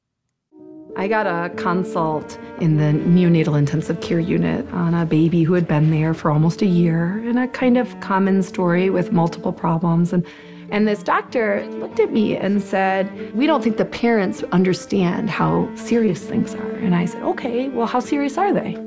[0.98, 5.68] I got a consult in the neonatal intensive care unit on a baby who had
[5.68, 10.14] been there for almost a year and a kind of common story with multiple problems.
[10.14, 10.26] And,
[10.72, 15.74] and this doctor looked at me and said, We don't think the parents understand how
[15.76, 16.72] serious things are.
[16.72, 18.78] And I said, Okay, well, how serious are they?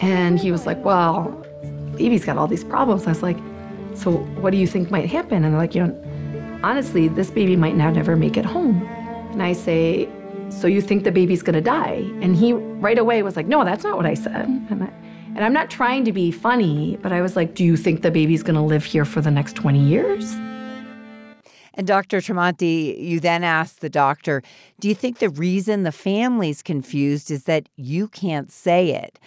[0.00, 1.24] And he was like, Well,
[1.96, 3.06] baby's got all these problems.
[3.06, 3.38] I was like,
[3.94, 5.44] So what do you think might happen?
[5.44, 8.82] And they're like, You know, honestly, this baby might now never make it home.
[9.32, 10.08] And I say,
[10.50, 12.04] so you think the baby's gonna die?
[12.20, 14.46] And he right away was like, no, that's not what I said.
[14.68, 14.92] And, I,
[15.36, 18.10] and I'm not trying to be funny, but I was like, do you think the
[18.10, 20.34] baby's gonna live here for the next 20 years?
[21.74, 22.18] And Dr.
[22.18, 24.42] Tremonti, you then asked the doctor,
[24.80, 29.18] do you think the reason the family's confused is that you can't say it?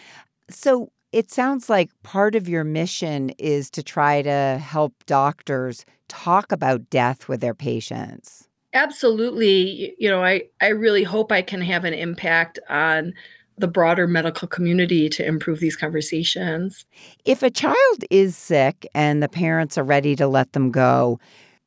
[0.49, 6.51] So it sounds like part of your mission is to try to help doctors talk
[6.51, 11.85] about death with their patients absolutely you know i i really hope i can have
[11.85, 13.13] an impact on
[13.57, 16.85] the broader medical community to improve these conversations
[17.23, 21.19] if a child is sick and the parents are ready to let them go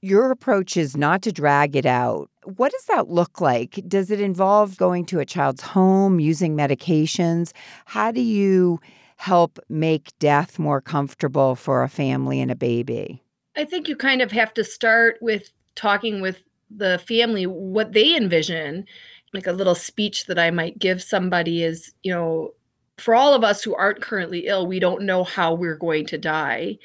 [0.07, 2.31] your approach is not to drag it out.
[2.45, 3.83] What does that look like?
[3.89, 7.53] Does it involve going to a child's home using medications?
[7.87, 8.81] How do you
[9.17, 13.23] help make death more comfortable for a family and a baby?
[13.57, 17.47] I think you kind of have to start with talking with the family.
[17.47, 18.87] What they envision
[19.35, 22.53] like a little speech that i might give somebody is you know
[22.97, 26.19] for all of us who aren't currently ill we don't know how we're going to
[26.19, 26.79] die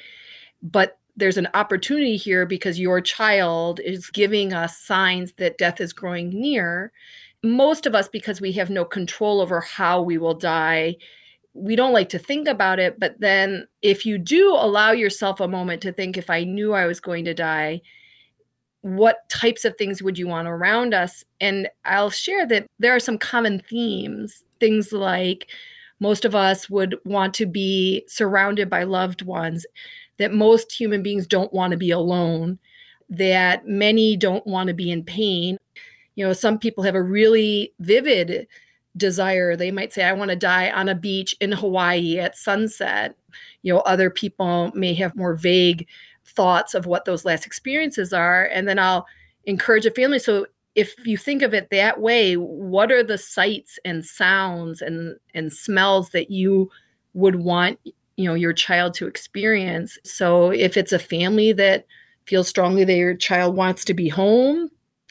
[0.62, 5.92] but there's an opportunity here because your child is giving us signs that death is
[5.92, 6.92] growing near
[7.42, 10.96] most of us because we have no control over how we will die
[11.54, 15.48] we don't like to think about it but then if you do allow yourself a
[15.48, 17.80] moment to think if i knew i was going to die
[18.82, 21.24] what types of things would you want around us?
[21.40, 25.48] And I'll share that there are some common themes, things like
[26.00, 29.64] most of us would want to be surrounded by loved ones,
[30.18, 32.58] that most human beings don't want to be alone,
[33.08, 35.58] that many don't want to be in pain.
[36.14, 38.46] You know, some people have a really vivid
[38.96, 39.56] desire.
[39.56, 43.16] They might say, I want to die on a beach in Hawaii at sunset.
[43.62, 45.86] You know, other people may have more vague
[46.26, 49.06] thoughts of what those last experiences are and then i'll
[49.44, 53.78] encourage a family so if you think of it that way what are the sights
[53.84, 56.70] and sounds and and smells that you
[57.14, 57.78] would want
[58.16, 59.98] you know your child to experience.
[60.04, 61.86] So if it's a family that
[62.26, 64.70] feels strongly that your child wants to be home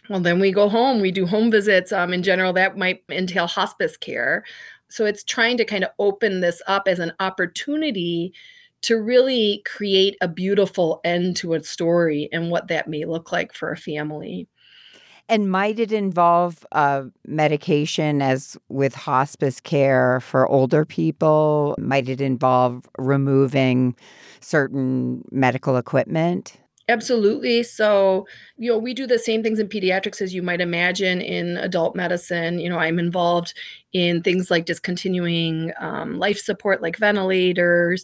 [0.10, 1.00] well then we go home.
[1.02, 1.92] We do home visits.
[1.94, 4.44] Um, in general that might entail hospice care.
[4.90, 8.34] So it's trying to kind of open this up as an opportunity
[8.82, 13.54] to really create a beautiful end to a story and what that may look like
[13.54, 14.48] for a family.
[15.32, 21.74] And might it involve uh, medication as with hospice care for older people?
[21.80, 23.96] Might it involve removing
[24.42, 26.58] certain medical equipment?
[26.90, 27.64] Absolutely.
[27.64, 31.56] So, you know, we do the same things in pediatrics as you might imagine in
[31.60, 32.60] adult medicine.
[32.60, 33.54] You know, I'm involved
[33.94, 38.04] in things like discontinuing um, life support, like ventilators,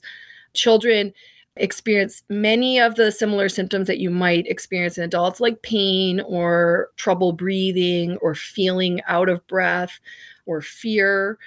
[0.54, 1.12] children
[1.60, 6.90] experience many of the similar symptoms that you might experience in adults, like pain or
[6.98, 10.00] trouble breathing or feeling out of breath
[10.46, 11.38] or fear.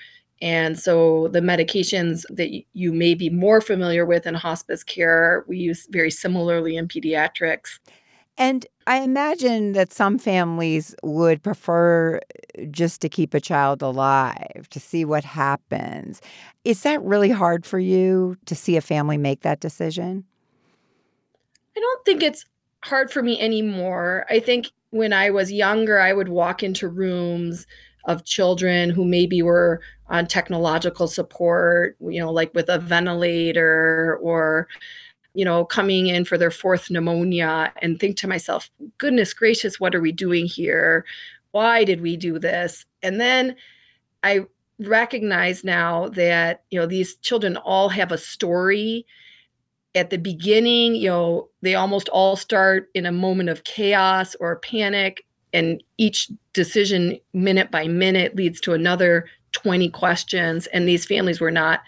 [0.42, 5.59] And so the medications that you may be more familiar with in hospice care, we
[5.59, 7.79] use very similarly in pediatrics.
[8.38, 14.66] And I imagine that some families would prefer uh, just to keep a child alive,
[14.68, 16.20] to see what happens.
[16.64, 20.24] Is that really hard for you to see a family make that decision?
[21.76, 22.44] I don't think it's
[22.83, 24.26] hard for me anymore.
[24.29, 27.68] I think when I was younger, I would walk into rooms
[28.07, 34.66] of children who maybe were on technological support, you know, like with a ventilator or
[35.35, 39.95] you know, coming in for their fourth pneumonia and think to myself, goodness gracious, what
[39.95, 41.05] are we doing here?
[41.53, 42.85] Why did we do this?
[43.03, 43.57] And then
[44.23, 44.47] I
[44.81, 49.05] recognize now that you know these children all have a story
[49.95, 54.57] at the beginning you know they almost all start in a moment of chaos or
[54.61, 61.41] panic and each decision minute by minute leads to another 20 questions and these families
[61.41, 61.81] were not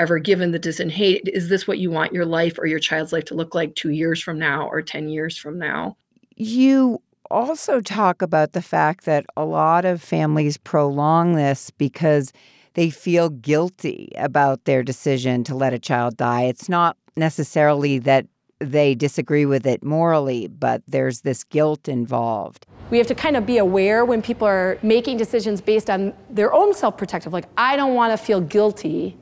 [0.00, 3.12] ever given the decision hey is this what you want your life or your child's
[3.12, 5.96] life to look like 2 years from now or 10 years from now
[6.34, 12.32] you also talk about the fact that a lot of families prolong this because
[12.74, 16.42] they feel guilty about their decision to let a child die.
[16.42, 18.26] It's not necessarily that
[18.58, 22.66] they disagree with it morally, but there's this guilt involved.
[22.90, 26.52] we have to kind of be aware when people are making decisions based on their
[26.52, 27.32] own self protective.
[27.32, 29.16] Like, I don't want to feel guilty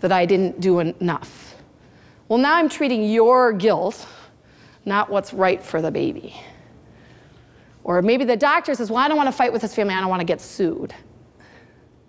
[0.00, 1.54] that I didn't do enough.
[2.28, 4.06] Well, now I'm treating your guilt,
[4.84, 6.34] not what's right for the baby.
[7.84, 10.00] Or maybe the doctor says, Well, I don't want to fight with this family, I
[10.00, 10.94] don't want to get sued.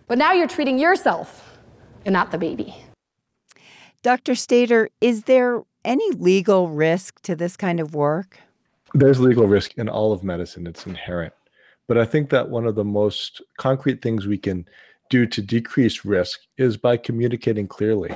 [0.08, 1.58] But now you're treating yourself
[2.06, 2.76] and not the baby.
[4.04, 4.34] Dr.
[4.34, 8.40] Stader, is there any legal risk to this kind of work?
[8.94, 11.34] There's legal risk in all of medicine, it's inherent.
[11.88, 14.66] But I think that one of the most concrete things we can
[15.12, 18.16] do to decrease risk is by communicating clearly.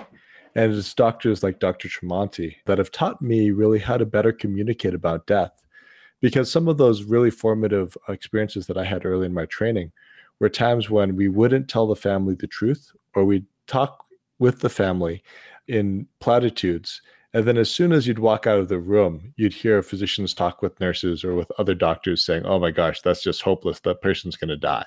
[0.55, 1.89] And it's doctors like Dr.
[1.89, 5.51] Tremonti that have taught me really how to better communicate about death.
[6.21, 9.91] Because some of those really formative experiences that I had early in my training
[10.39, 14.05] were times when we wouldn't tell the family the truth or we'd talk
[14.39, 15.23] with the family
[15.67, 17.01] in platitudes
[17.35, 20.61] and then as soon as you'd walk out of the room, you'd hear physicians talk
[20.61, 23.81] with nurses or with other doctors saying, Oh my gosh, that's just hopeless.
[23.81, 24.85] That person's going to die.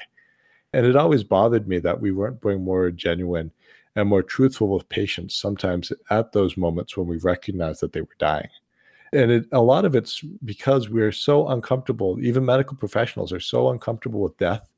[0.73, 3.51] And it always bothered me that we weren't being more genuine
[3.97, 8.17] and more truthful with patients sometimes at those moments when we recognized that they were
[8.19, 8.49] dying.
[9.13, 13.71] And it, a lot of it's because we're so uncomfortable, even medical professionals are so
[13.71, 14.69] uncomfortable with death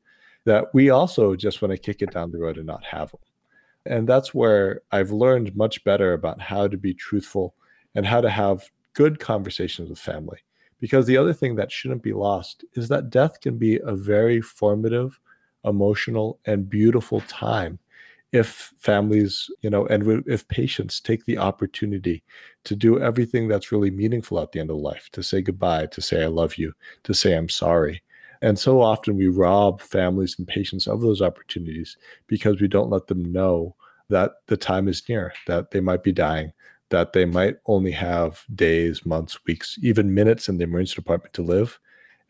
[0.44, 3.20] that we also just want to kick it down the road and not have them.
[3.86, 7.54] And that's where I've learned much better about how to be truthful
[7.94, 10.38] and how to have good conversations with family.
[10.80, 14.40] Because the other thing that shouldn't be lost is that death can be a very
[14.40, 15.18] formative,
[15.64, 17.78] emotional, and beautiful time
[18.32, 22.22] if families, you know, and if patients take the opportunity
[22.64, 26.00] to do everything that's really meaningful at the end of life, to say goodbye, to
[26.00, 26.72] say I love you,
[27.04, 28.02] to say I'm sorry.
[28.42, 31.96] And so often we rob families and patients of those opportunities
[32.26, 33.74] because we don't let them know
[34.08, 36.52] that the time is near, that they might be dying,
[36.90, 41.42] that they might only have days, months, weeks, even minutes in the emergency department to
[41.42, 41.78] live,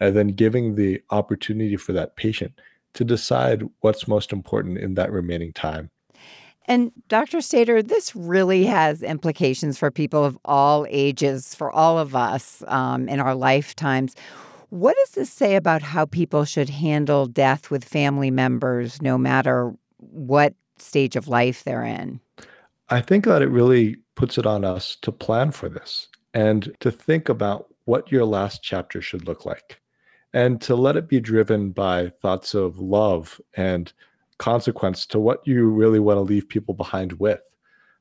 [0.01, 2.59] and then giving the opportunity for that patient
[2.95, 5.91] to decide what's most important in that remaining time.
[6.67, 7.39] And Dr.
[7.39, 13.09] Stader, this really has implications for people of all ages, for all of us um,
[13.09, 14.15] in our lifetimes.
[14.69, 19.75] What does this say about how people should handle death with family members, no matter
[19.99, 22.21] what stage of life they're in?
[22.89, 26.91] I think that it really puts it on us to plan for this and to
[26.93, 29.81] think about what your last chapter should look like
[30.33, 33.93] and to let it be driven by thoughts of love and
[34.39, 37.41] consequence to what you really want to leave people behind with.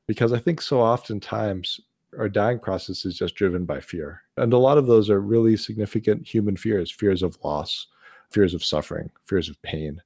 [0.06, 1.80] Because I think so oftentimes
[2.18, 4.22] our dying process is just driven by fear.
[4.36, 7.86] And a lot of those are really significant human fears fears of loss,
[8.30, 10.02] fears of suffering, fears of pain.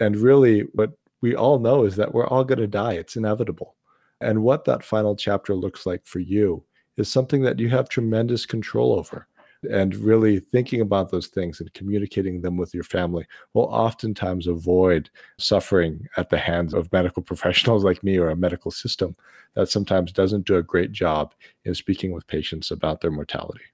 [0.00, 3.74] And really, what we all know is that we're all going to die, it's inevitable.
[4.20, 6.64] And what that final chapter looks like for you
[6.96, 9.26] is something that you have tremendous control over.
[9.70, 15.10] And really thinking about those things and communicating them with your family will oftentimes avoid
[15.38, 19.16] suffering at the hands of medical professionals like me or a medical system
[19.54, 21.34] that sometimes doesn't do a great job
[21.64, 23.64] in speaking with patients about their mortality.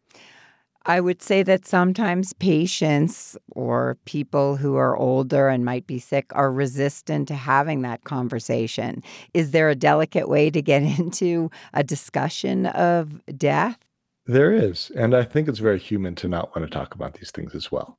[0.86, 6.26] I would say that sometimes patients or people who are older and might be sick
[6.34, 9.02] are resistant to having that conversation.
[9.32, 13.78] Is there a delicate way to get into a discussion of death?
[14.26, 14.90] There is.
[14.96, 17.70] And I think it's very human to not want to talk about these things as
[17.70, 17.98] well.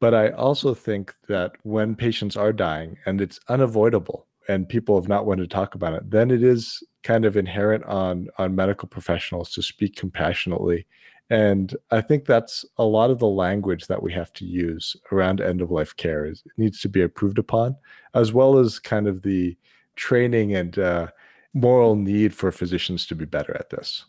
[0.00, 5.08] But I also think that when patients are dying and it's unavoidable and people have
[5.08, 8.88] not wanted to talk about it, then it is kind of inherent on on medical
[8.88, 10.86] professionals to speak compassionately
[11.30, 15.40] and I think that's a lot of the language that we have to use around
[15.40, 17.76] end of life care is needs to be approved upon,
[18.14, 19.56] as well as kind of the
[19.94, 21.08] training and uh,
[21.52, 24.06] moral need for physicians to be better at this.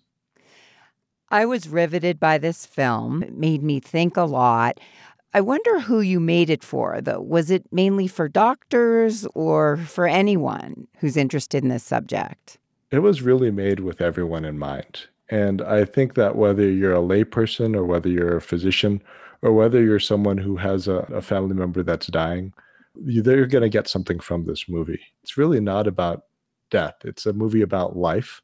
[1.31, 3.21] I was riveted by this film.
[3.21, 4.79] It made me think a lot.
[5.31, 7.21] I wonder who you made it for, though.
[7.21, 12.57] Was it mainly for doctors or for anyone who's interested in this subject?
[12.89, 15.01] It was really made with everyone in mind.
[15.29, 19.03] And I think that whether you're a layperson or whether you're a physician
[19.43, 22.53] or whether you're someone who has a, a family member that's dying,
[22.95, 24.99] they're going to get something from this movie.
[25.21, 26.23] It's really not about
[26.71, 28.41] death, it's a movie about life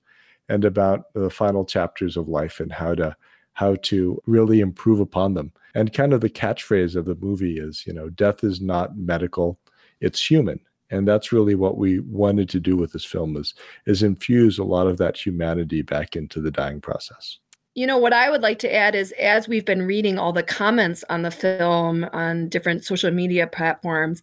[0.49, 3.15] and about the final chapters of life and how to
[3.53, 5.51] how to really improve upon them.
[5.73, 9.57] And kind of the catchphrase of the movie is, you know, death is not medical,
[10.01, 13.53] it's human and that's really what we wanted to do with this film is
[13.85, 17.39] is infuse a lot of that humanity back into the dying process
[17.73, 20.43] you know what i would like to add is as we've been reading all the
[20.43, 24.21] comments on the film on different social media platforms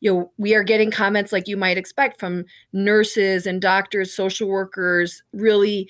[0.00, 4.48] you know we are getting comments like you might expect from nurses and doctors social
[4.48, 5.88] workers really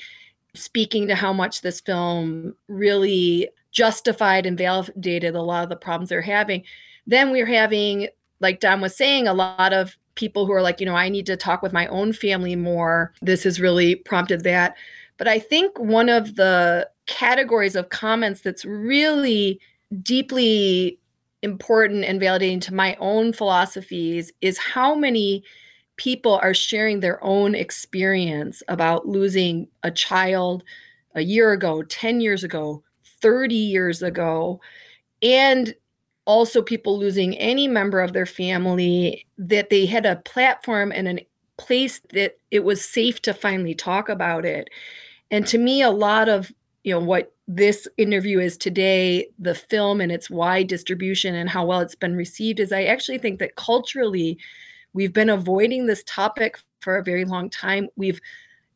[0.54, 6.08] speaking to how much this film really justified and validated a lot of the problems
[6.08, 6.62] they're having.
[7.06, 8.08] Then we're having,
[8.40, 11.26] like Don was saying, a lot of people who are like, you know, I need
[11.26, 13.14] to talk with my own family more.
[13.22, 14.76] This has really prompted that.
[15.16, 19.60] But I think one of the categories of comments that's really
[20.02, 20.98] deeply
[21.42, 25.42] important and validating to my own philosophies is how many
[25.96, 30.62] people are sharing their own experience about losing a child
[31.14, 32.82] a year ago, 10 years ago,
[33.20, 34.60] 30 years ago,
[35.22, 35.74] and
[36.24, 41.26] also people losing any member of their family that they had a platform and a
[41.58, 44.68] place that it was safe to finally talk about it.
[45.30, 46.52] And to me, a lot of
[46.84, 51.66] you know what this interview is today, the film and its wide distribution and how
[51.66, 54.38] well it's been received, is I actually think that culturally
[54.92, 57.88] we've been avoiding this topic for a very long time.
[57.96, 58.20] We've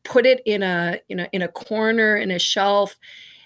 [0.03, 2.97] put it in a you know in a corner in a shelf.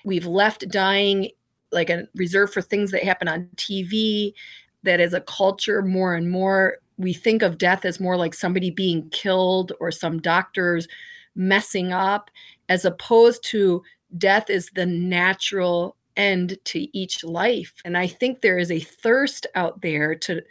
[0.03, 1.29] We've left dying
[1.71, 4.33] like a reserve for things that happen on TV.
[4.81, 8.71] That as a culture, more and more we think of death as more like somebody
[8.71, 10.87] being killed or some doctors
[11.35, 12.31] messing up,
[12.67, 13.83] as opposed to
[14.17, 17.73] death is the natural end to each life.
[17.85, 20.41] And I think there is a thirst out there to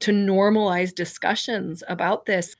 [0.00, 2.54] to normalize discussions about this.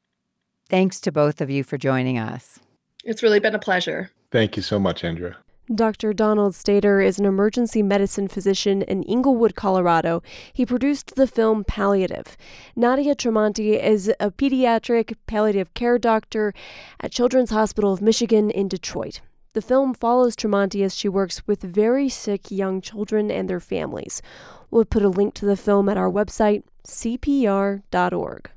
[0.68, 2.58] Thanks to both of you for joining us.
[3.04, 4.10] It's really been a pleasure.
[4.32, 5.36] Thank you so much, Andrea.
[5.74, 6.14] Dr.
[6.14, 10.22] Donald Stader is an emergency medicine physician in Englewood, Colorado.
[10.52, 12.38] He produced the film Palliative.
[12.74, 16.54] Nadia Tremonti is a pediatric palliative care doctor
[17.00, 19.20] at Children's Hospital of Michigan in Detroit.
[19.58, 24.22] The film follows Tremonti as she works with very sick young children and their families.
[24.70, 28.50] We'll put a link to the film at our website, cpr.org.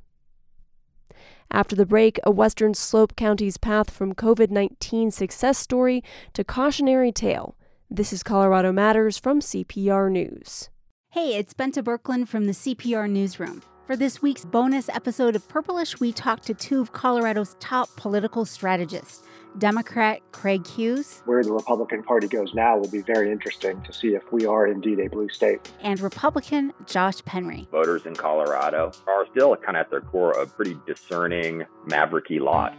[1.50, 7.12] After the break, a Western Slope County's path from COVID 19 success story to cautionary
[7.12, 7.56] tale.
[7.90, 10.70] This is Colorado Matters from CPR News.
[11.10, 13.64] Hey, it's Bente Birkeland from the CPR Newsroom.
[13.88, 18.46] For this week's bonus episode of Purplish, we talked to two of Colorado's top political
[18.46, 19.24] strategists.
[19.58, 21.22] Democrat Craig Hughes.
[21.26, 24.68] Where the Republican Party goes now will be very interesting to see if we are
[24.68, 25.72] indeed a blue state.
[25.82, 27.70] And Republican Josh Penry.
[27.70, 32.76] Voters in Colorado are still kind of at their core a pretty discerning, mavericky lot.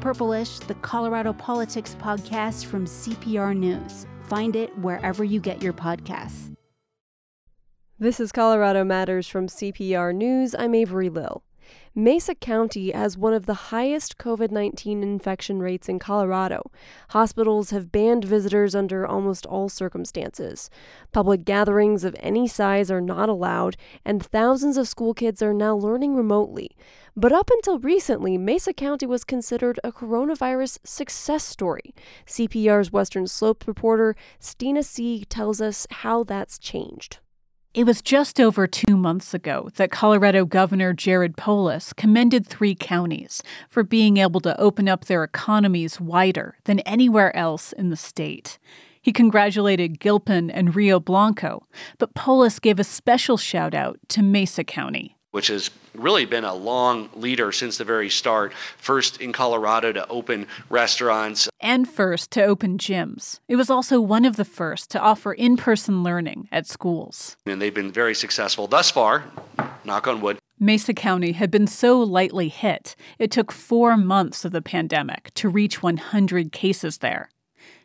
[0.00, 4.06] Purplish, the Colorado Politics podcast from CPR News.
[4.24, 6.52] Find it wherever you get your podcasts.
[7.98, 10.56] This is Colorado Matters from CPR News.
[10.58, 11.44] I'm Avery Lill.
[11.94, 16.70] Mesa County has one of the highest COVID 19 infection rates in Colorado.
[17.10, 20.70] Hospitals have banned visitors under almost all circumstances.
[21.12, 23.76] Public gatherings of any size are not allowed,
[24.06, 26.70] and thousands of school kids are now learning remotely.
[27.14, 31.94] But up until recently, Mesa County was considered a coronavirus success story.
[32.26, 37.18] CPR's Western Slope reporter Stina Sieg tells us how that's changed.
[37.74, 43.42] It was just over two months ago that Colorado Governor Jared Polis commended three counties
[43.70, 48.58] for being able to open up their economies wider than anywhere else in the state.
[49.00, 51.66] He congratulated Gilpin and Rio Blanco,
[51.96, 56.54] but Polis gave a special shout out to Mesa County which has really been a
[56.54, 58.52] long leader since the very start.
[58.76, 63.40] First in Colorado to open restaurants, and first to open gyms.
[63.48, 67.36] It was also one of the first to offer in person learning at schools.
[67.46, 69.24] And they've been very successful thus far,
[69.84, 70.38] knock on wood.
[70.58, 75.48] Mesa County had been so lightly hit, it took four months of the pandemic to
[75.48, 77.30] reach 100 cases there.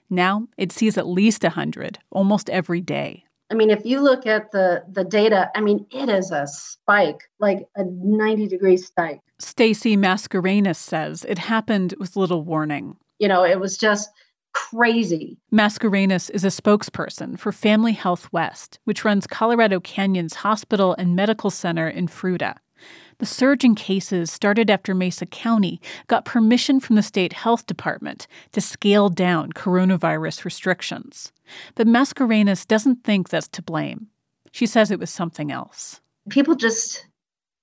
[0.09, 3.23] Now it sees at least 100 almost every day.
[3.49, 7.29] I mean, if you look at the the data, I mean, it is a spike,
[7.39, 9.21] like a 90 degree spike.
[9.39, 12.97] Stacy Mascarenas says it happened with little warning.
[13.19, 14.09] You know, it was just
[14.53, 15.37] crazy.
[15.51, 21.49] Mascarenas is a spokesperson for Family Health West, which runs Colorado Canyon's hospital and medical
[21.49, 22.57] center in Fruita.
[23.19, 28.27] The surge in cases started after Mesa County got permission from the state health department
[28.51, 31.31] to scale down coronavirus restrictions.
[31.75, 34.07] But Mascarenas doesn't think that's to blame.
[34.51, 36.01] She says it was something else.
[36.29, 37.07] People just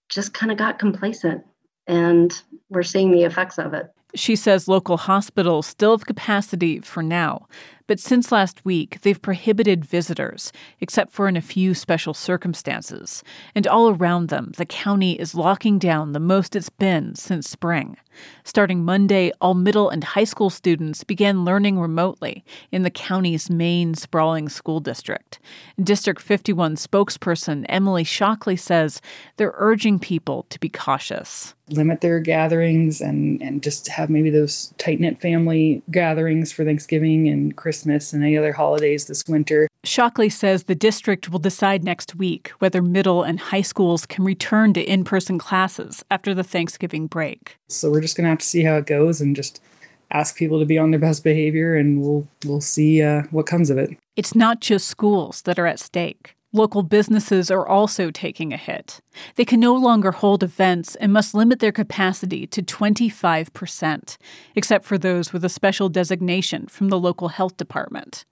[0.08, 1.44] just kind of got complacent
[1.86, 3.92] and we're seeing the effects of it.
[4.14, 7.48] She says local hospitals still have capacity for now,
[7.86, 13.22] but since last week, they've prohibited visitors, except for in a few special circumstances.
[13.54, 17.96] And all around them, the county is locking down the most it's been since spring.
[18.44, 23.94] Starting Monday, all middle and high school students began learning remotely in the county's main
[23.94, 25.38] sprawling school district.
[25.82, 29.00] District 51 spokesperson Emily Shockley says
[29.36, 31.54] they're urging people to be cautious.
[31.70, 37.28] Limit their gatherings and, and just have maybe those tight knit family gatherings for Thanksgiving
[37.28, 39.68] and Christmas and any other holidays this winter.
[39.82, 44.72] Shockley says the district will decide next week whether middle and high schools can return
[44.74, 47.56] to in person classes after the Thanksgiving break.
[47.68, 49.60] So we're just going to have to see how it goes and just
[50.10, 53.68] ask people to be on their best behavior, and we'll, we'll see uh, what comes
[53.70, 53.90] of it.
[54.16, 56.36] It's not just schools that are at stake.
[56.54, 59.00] Local businesses are also taking a hit.
[59.34, 64.16] They can no longer hold events and must limit their capacity to 25%,
[64.54, 68.24] except for those with a special designation from the local health department.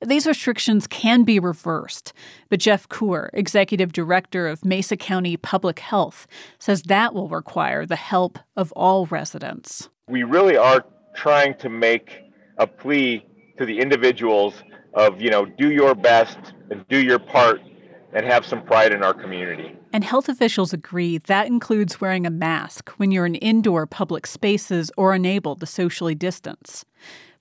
[0.00, 2.14] These restrictions can be reversed,
[2.48, 6.26] but Jeff Kuhr, executive director of Mesa County Public Health,
[6.58, 9.90] says that will require the help of all residents.
[10.08, 10.82] We really are
[11.14, 12.22] trying to make
[12.56, 13.26] a plea
[13.58, 14.54] to the individuals
[14.96, 16.38] of, you know, do your best
[16.70, 17.60] and do your part
[18.12, 19.76] and have some pride in our community.
[19.92, 24.90] And health officials agree that includes wearing a mask when you're in indoor public spaces
[24.96, 26.84] or unable to socially distance.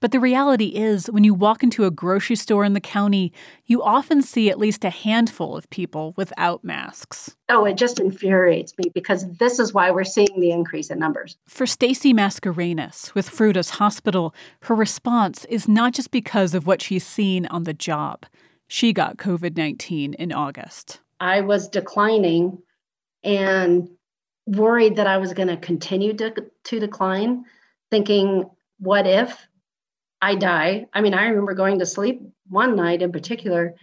[0.06, 3.34] But the reality is, when you walk into a grocery store in the county,
[3.66, 7.36] you often see at least a handful of people without masks.
[7.50, 11.38] Oh, it just infuriates me because this is why we're seeing the increase in numbers.
[11.48, 17.04] For Stacy Mascarenas with Fruita's Hospital, her response is not just because of what she's
[17.04, 18.28] seen on the job.
[18.68, 21.00] She got COVID 19 in August.
[21.20, 22.60] I was declining
[23.24, 23.90] and
[24.46, 26.32] worried that I was going to continue to,
[26.66, 27.46] to decline,
[27.90, 28.48] thinking,
[28.78, 29.48] what if
[30.22, 30.86] I die?
[30.94, 33.76] I mean, I remember going to sleep one night in particular,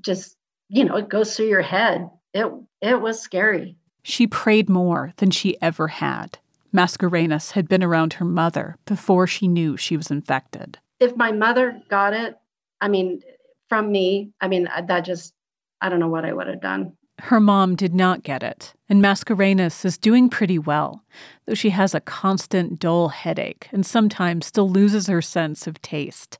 [0.00, 0.36] just,
[0.68, 2.08] you know, it goes through your head.
[2.34, 2.46] It,
[2.80, 3.76] it was scary.
[4.02, 6.38] She prayed more than she ever had.
[6.74, 10.78] Mascarenas had been around her mother before she knew she was infected.
[11.00, 12.36] If my mother got it,
[12.80, 13.22] I mean,
[13.68, 15.32] from me, I mean, that just,
[15.80, 16.92] I don't know what I would have done.
[17.20, 21.02] Her mom did not get it, and Mascarenas is doing pretty well,
[21.46, 26.38] though she has a constant dull headache and sometimes still loses her sense of taste.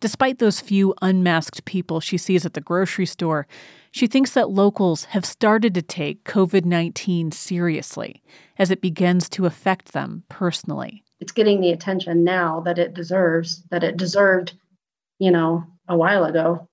[0.00, 3.46] Despite those few unmasked people she sees at the grocery store,
[3.90, 8.22] she thinks that locals have started to take COVID 19 seriously
[8.58, 11.02] as it begins to affect them personally.
[11.20, 14.52] It's getting the attention now that it deserves, that it deserved,
[15.18, 16.68] you know, a while ago.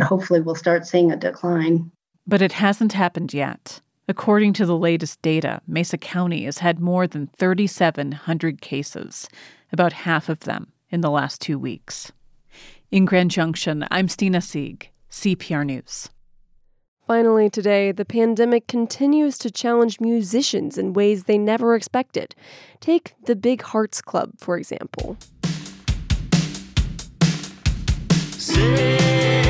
[0.00, 1.92] Hopefully, we'll start seeing a decline.
[2.26, 3.80] But it hasn't happened yet.
[4.08, 9.28] According to the latest data, Mesa County has had more than 3,700 cases,
[9.72, 12.12] about half of them in the last two weeks.
[12.90, 16.10] In Grand Junction, I'm Stina Sieg, CPR News.
[17.06, 22.34] Finally, today, the pandemic continues to challenge musicians in ways they never expected.
[22.80, 25.18] Take the Big Hearts Club, for example.
[28.08, 29.43] This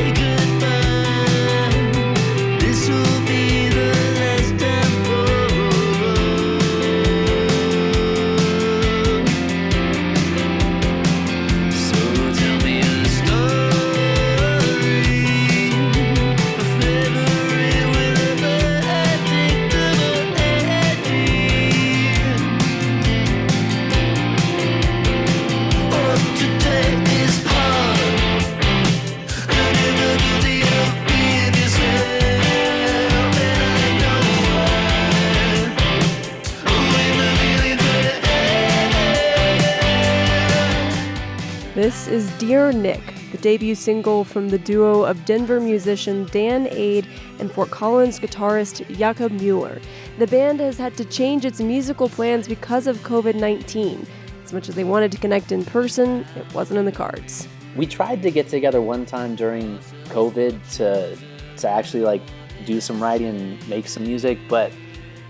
[42.46, 43.00] Dear Nick,
[43.32, 48.86] the debut single from the duo of Denver musician Dan Ade and Fort Collins guitarist
[48.98, 49.80] Jakob Mueller.
[50.18, 54.06] The band has had to change its musical plans because of COVID 19.
[54.44, 57.48] As much as they wanted to connect in person, it wasn't in the cards.
[57.76, 59.78] We tried to get together one time during
[60.10, 61.16] COVID to,
[61.56, 62.20] to actually like
[62.66, 64.70] do some writing and make some music, but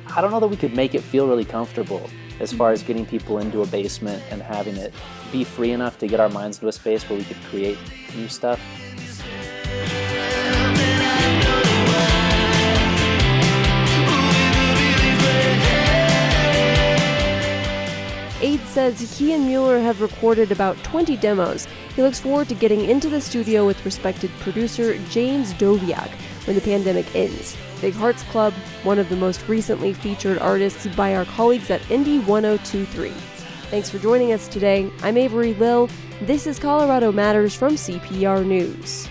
[0.08, 2.10] I don't know that we could make it feel really comfortable
[2.40, 4.92] as far as getting people into a basement and having it
[5.32, 7.78] be free enough to get our minds into a space where we could create
[8.16, 8.60] new stuff.
[18.44, 21.66] Ade says he and Mueller have recorded about 20 demos.
[21.96, 26.10] He looks forward to getting into the studio with respected producer James Doviak
[26.46, 27.56] when the pandemic ends.
[27.84, 32.26] Big Hearts Club, one of the most recently featured artists by our colleagues at Indie
[32.26, 33.10] 1023.
[33.68, 34.90] Thanks for joining us today.
[35.02, 35.90] I'm Avery Lill.
[36.22, 39.10] This is Colorado Matters from CPR News.